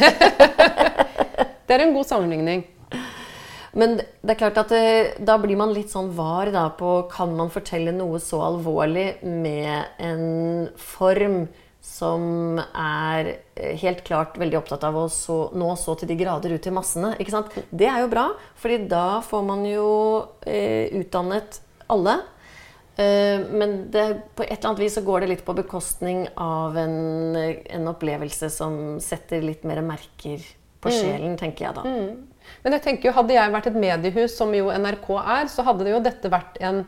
det 1.67 1.77
er 1.77 1.85
en 1.87 1.95
god 1.95 2.11
sammenligning. 2.11 2.65
Men 3.75 3.97
det 3.99 4.35
er 4.35 4.39
klart 4.39 4.59
at 4.61 4.71
eh, 4.75 5.13
da 5.19 5.35
blir 5.41 5.59
man 5.59 5.73
litt 5.75 5.91
sånn 5.91 6.13
var 6.15 6.47
da 6.55 6.69
på 6.79 7.09
Kan 7.11 7.35
man 7.35 7.51
fortelle 7.51 7.91
noe 7.95 8.21
så 8.23 8.39
alvorlig 8.45 9.09
med 9.23 9.99
en 9.99 10.69
form 10.79 11.45
som 11.85 12.57
er 12.57 13.27
eh, 13.53 13.75
helt 13.77 14.01
klart 14.07 14.39
veldig 14.41 14.57
opptatt 14.57 14.85
av 14.87 14.95
å 14.97 15.05
så, 15.11 15.51
nå 15.53 15.73
så 15.77 15.93
til 15.99 16.09
de 16.09 16.17
grader 16.17 16.55
ut 16.55 16.63
til 16.65 16.73
massene. 16.73 17.13
ikke 17.19 17.35
sant? 17.35 17.51
Det 17.69 17.89
er 17.91 18.01
jo 18.01 18.09
bra, 18.11 18.29
fordi 18.61 18.79
da 18.89 19.21
får 19.25 19.43
man 19.45 19.65
jo 19.69 19.89
eh, 20.49 20.89
utdannet 20.97 21.59
alle. 21.93 22.17
Eh, 22.97 23.43
men 23.51 23.77
det, 23.93 24.05
på 24.33 24.47
et 24.47 24.55
eller 24.55 24.71
annet 24.71 24.85
vis 24.87 24.97
så 24.97 25.05
går 25.05 25.23
det 25.23 25.33
litt 25.35 25.45
på 25.45 25.57
bekostning 25.57 26.25
av 26.41 26.77
en, 26.79 27.35
en 27.37 27.91
opplevelse 27.91 28.49
som 28.55 28.95
setter 29.03 29.45
litt 29.45 29.67
mer 29.67 29.83
merker 29.85 30.41
på 30.81 30.93
sjelen, 30.93 31.37
tenker 31.37 31.67
jeg 31.67 31.77
da. 31.77 31.85
Men 32.63 32.77
jeg 32.77 32.85
tenker 32.87 33.09
jo, 33.09 33.17
hadde 33.19 33.35
jeg 33.37 33.55
vært 33.57 33.67
et 33.71 33.81
mediehus, 33.87 34.37
som 34.37 34.53
jo 34.55 34.71
NRK 34.73 35.11
er, 35.23 35.51
så 35.51 35.65
hadde 35.67 35.85
det 35.87 35.93
jo 35.95 36.05
dette 36.05 36.31
vært 36.33 36.61
en 36.63 36.85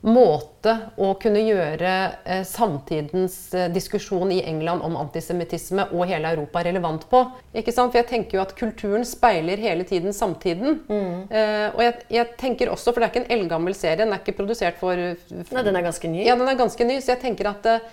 måte 0.00 0.72
å 0.96 1.10
kunne 1.20 1.42
gjøre 1.44 1.90
eh, 2.24 2.40
samtidens 2.48 3.34
eh, 3.52 3.66
diskusjon 3.72 4.30
i 4.32 4.38
England 4.48 4.80
om 4.86 4.96
antisemittisme 4.96 5.90
og 5.92 6.06
hele 6.08 6.30
Europa 6.32 6.62
relevant 6.64 7.04
på. 7.10 7.20
Ikke 7.52 7.74
sant? 7.76 7.92
For 7.92 8.00
jeg 8.00 8.08
tenker 8.08 8.38
jo 8.38 8.44
at 8.46 8.54
kulturen 8.56 9.04
speiler 9.04 9.60
hele 9.60 9.84
tiden 9.88 10.16
samtiden. 10.16 10.80
Eh, 11.28 11.66
og 11.74 11.82
jeg, 11.84 11.98
jeg 12.16 12.32
tenker 12.40 12.72
også, 12.72 12.94
for 12.94 13.02
det 13.02 13.10
er 13.10 13.12
ikke 13.12 13.24
en 13.26 13.34
eldgammel 13.36 13.76
serie, 13.76 14.00
den 14.00 14.16
er 14.16 14.22
ikke 14.22 14.38
produsert 14.40 14.80
for 14.80 14.96
Nei, 14.96 15.66
den 15.66 15.76
er 15.76 15.84
ganske 15.84 16.12
ny. 16.12 16.24
ja, 16.24 16.38
den 16.38 16.48
er 16.48 16.56
ganske 16.58 16.88
ny, 16.88 16.96
så 17.04 17.14
jeg 17.14 17.22
tenker 17.26 17.52
at 17.52 17.68
eh, 17.68 17.84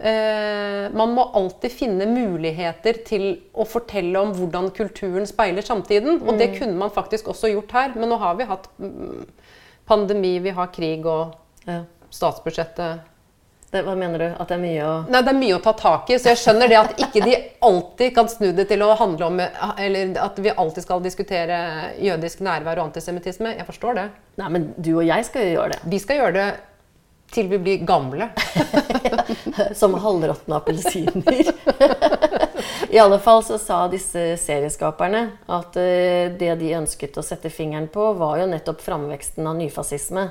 man 0.00 1.10
må 1.16 1.24
alltid 1.34 1.72
finne 1.74 2.06
muligheter 2.06 3.00
til 3.06 3.24
å 3.58 3.64
fortelle 3.66 4.20
om 4.20 4.30
hvordan 4.36 4.70
kulturen 4.76 5.26
speiler 5.26 5.66
samtiden. 5.66 6.20
Og 6.22 6.38
det 6.38 6.52
kunne 6.58 6.78
man 6.78 6.92
faktisk 6.94 7.28
også 7.32 7.50
gjort 7.52 7.74
her. 7.74 7.94
Men 7.98 8.08
nå 8.12 8.18
har 8.22 8.38
vi 8.38 8.46
hatt 8.46 8.68
mm, 8.78 9.26
pandemi, 9.90 10.38
vi 10.44 10.50
har 10.54 10.70
krig 10.74 11.06
og 11.06 11.34
Ja. 11.68 11.82
statsbudsjettet 12.10 13.00
Det, 13.70 13.82
hva 13.84 13.92
mener 14.00 14.18
du? 14.18 14.24
At 14.40 14.48
det 14.48 14.54
er 14.56 14.62
mye 14.62 14.84
å 14.86 14.92
Nei, 15.12 15.20
det 15.20 15.28
er 15.34 15.36
mye 15.36 15.56
å 15.58 15.60
ta 15.60 15.74
tak 15.76 16.08
i, 16.08 16.16
så 16.16 16.30
jeg 16.30 16.38
skjønner 16.40 16.70
det 16.70 16.78
at 16.78 16.94
ikke 17.04 17.20
de 17.26 17.34
alltid 17.68 18.14
kan 18.16 18.30
snu 18.32 18.46
det 18.56 18.64
til 18.70 18.80
å 18.86 18.94
handle 18.96 19.26
om 19.26 19.42
Eller 19.76 20.14
at 20.24 20.38
vi 20.40 20.54
alltid 20.54 20.86
skal 20.86 21.02
diskutere 21.04 21.58
jødisk 22.00 22.40
nærvær 22.40 22.80
og 22.80 22.86
antisemittisme. 22.88 23.52
Jeg 23.58 23.66
forstår 23.68 23.98
det. 23.98 24.06
Nei, 24.40 24.48
men 24.54 24.70
du 24.78 24.94
og 24.94 25.04
jeg 25.04 25.26
skal 25.28 25.44
jo 25.44 25.58
gjøre 25.58 25.74
det. 25.74 25.80
Vi 25.84 26.00
skal 26.00 26.22
gjøre 26.22 26.32
det 26.38 26.48
til 27.30 27.48
vi 27.50 27.58
blir 27.60 27.84
gamle. 27.86 28.30
Som 29.80 29.94
halvråtne 30.00 30.58
appelsiner. 30.58 31.52
I 32.90 32.98
alle 32.98 33.18
fall 33.20 33.42
så 33.44 33.58
sa 33.60 33.82
disse 33.92 34.36
serieskaperne 34.40 35.24
at 35.52 35.76
eh, 35.76 36.32
det 36.40 36.54
de 36.60 36.74
ønsket 36.78 37.18
å 37.20 37.24
sette 37.24 37.50
fingeren 37.52 37.88
på, 37.92 38.12
var 38.16 38.38
jo 38.40 38.48
nettopp 38.48 38.80
framveksten 38.84 39.46
av 39.46 39.58
nyfascisme. 39.58 40.28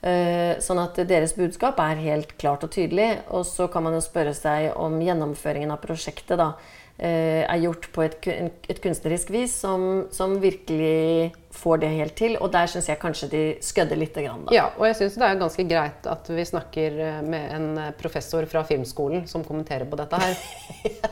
Eh, 0.00 0.56
sånn 0.64 0.80
at 0.80 0.96
deres 1.04 1.34
budskap 1.36 1.80
er 1.82 1.98
helt 2.00 2.36
klart 2.40 2.64
og 2.64 2.72
tydelig. 2.72 3.10
Og 3.34 3.44
så 3.48 3.68
kan 3.72 3.84
man 3.86 3.96
jo 3.98 4.04
spørre 4.04 4.34
seg 4.36 4.70
om 4.78 5.00
gjennomføringen 5.02 5.74
av 5.74 5.82
prosjektet 5.82 6.38
da, 6.40 6.52
er 7.00 7.60
gjort 7.62 7.86
på 7.94 8.02
et, 8.04 8.26
et 8.68 8.80
kunstnerisk 8.82 9.30
vis 9.32 9.54
som, 9.62 10.06
som 10.12 10.34
virkelig 10.42 11.30
får 11.50 11.78
det 11.82 11.90
helt 11.94 12.16
til. 12.18 12.36
Og 12.40 12.52
der 12.52 12.68
syns 12.70 12.88
jeg 12.90 13.00
kanskje 13.00 13.28
de 13.32 13.42
skødder 13.64 13.98
litt. 13.98 14.14
grann, 14.14 14.44
da. 14.46 14.54
Ja, 14.54 14.66
og 14.76 14.86
jeg 14.88 14.98
syns 14.98 15.16
det 15.20 15.26
er 15.26 15.40
ganske 15.40 15.64
greit 15.70 16.06
at 16.10 16.28
vi 16.28 16.44
snakker 16.44 16.98
eh, 17.06 17.22
med 17.24 17.54
en 17.56 17.68
eh, 17.78 17.92
professor 17.96 18.44
fra 18.50 18.64
filmskolen 18.66 19.26
som 19.30 19.44
kommenterer 19.46 19.88
på 19.88 19.98
dette 20.00 20.20
her. 20.20 20.36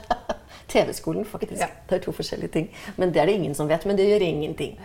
TV-skolen, 0.72 1.24
faktisk. 1.24 1.62
Ja. 1.62 1.70
Det 1.88 1.98
er 1.98 2.04
to 2.04 2.12
forskjellige 2.12 2.52
ting. 2.52 2.68
Men 2.96 3.12
det 3.14 3.22
er 3.22 3.30
det 3.30 3.38
ingen 3.38 3.56
som 3.56 3.70
vet. 3.70 3.86
Men 3.88 3.96
det 3.96 4.08
gjør 4.10 4.26
ingenting. 4.26 4.78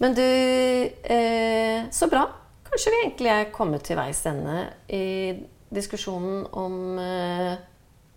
Men 0.00 0.16
du 0.16 0.24
eh, 0.24 1.86
Så 1.92 2.10
bra. 2.10 2.26
Kanskje 2.70 2.92
vi 2.94 3.00
egentlig 3.04 3.32
er 3.32 3.50
kommet 3.54 3.82
til 3.86 3.98
veis 3.98 4.20
ende 4.30 4.62
i 4.94 5.34
diskusjonen 5.74 6.44
om 6.54 6.98
eh, 7.02 7.54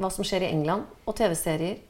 hva 0.01 0.10
som 0.13 0.25
skjer 0.25 0.45
i 0.45 0.51
England, 0.53 0.88
og 1.06 1.17
TV-serier. 1.17 1.82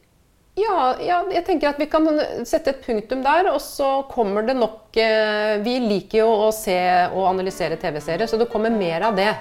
Ja, 0.53 0.93
ja, 1.01 1.23
jeg 1.33 1.47
tenker 1.47 1.71
at 1.71 1.79
vi 1.81 1.87
kan 1.89 2.05
sette 2.45 2.75
et 2.75 2.83
punktum 2.85 3.23
der, 3.25 3.49
og 3.49 3.57
så 3.63 4.03
kommer 4.11 4.45
det 4.45 4.53
nok 4.53 4.93
eh, 5.01 5.57
Vi 5.65 5.79
liker 5.81 6.19
jo 6.19 6.29
å 6.45 6.51
se 6.53 6.77
og 7.09 7.25
analysere 7.31 7.79
TV-serier, 7.81 8.29
så 8.29 8.37
det 8.37 8.51
kommer 8.53 8.69
mer 8.69 9.09
av 9.09 9.17
det. 9.17 9.31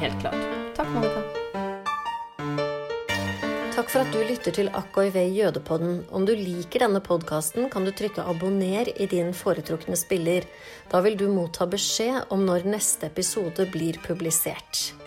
Helt 0.00 0.18
klart. 0.24 0.42
Takk, 0.74 0.90
Monica. 0.96 1.22
Takk 3.76 3.90
for 3.92 4.02
at 4.02 4.10
du 4.10 4.18
lytter 4.24 4.54
til 4.56 4.70
AKIV 4.74 5.16
Jødepodden. 5.36 5.98
Om 6.10 6.26
du 6.26 6.34
liker 6.34 6.82
denne 6.82 7.02
podkasten, 7.04 7.68
kan 7.70 7.86
du 7.86 7.92
trykke 7.94 8.24
'abonner' 8.24 8.90
i 8.96 9.06
din 9.06 9.34
foretrukne 9.36 9.94
spiller. 10.00 10.48
Da 10.90 11.04
vil 11.04 11.14
du 11.16 11.28
motta 11.28 11.70
beskjed 11.70 12.32
om 12.34 12.46
når 12.48 12.66
neste 12.66 13.12
episode 13.12 13.70
blir 13.70 14.00
publisert. 14.02 15.05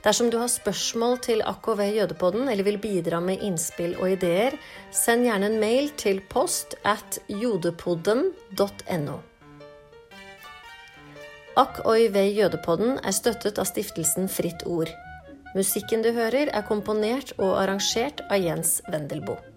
Dersom 0.00 0.30
du 0.32 0.38
har 0.40 0.48
spørsmål 0.48 1.18
til 1.26 1.42
AKV 1.44 1.80
Jødepodden 1.98 2.48
eller 2.48 2.64
vil 2.64 2.78
bidra 2.80 3.18
med 3.20 3.42
innspill 3.44 3.98
og 4.00 4.14
ideer, 4.14 4.56
send 4.90 5.26
gjerne 5.28 5.50
en 5.50 5.58
mail 5.60 5.90
til 6.00 6.22
post 6.32 6.78
at 6.88 7.20
jodepodden.no. 7.28 9.18
Akk 11.60 11.82
oi 11.84 12.08
vei 12.14 12.30
Jødepodden 12.32 12.96
er 13.04 13.12
støttet 13.12 13.60
av 13.60 13.68
stiftelsen 13.68 14.30
Fritt 14.32 14.64
Ord. 14.64 14.88
Musikken 15.52 16.00
du 16.06 16.12
hører, 16.16 16.48
er 16.48 16.64
komponert 16.64 17.34
og 17.36 17.58
arrangert 17.60 18.24
av 18.30 18.40
Jens 18.40 18.78
Wendelboe. 18.88 19.49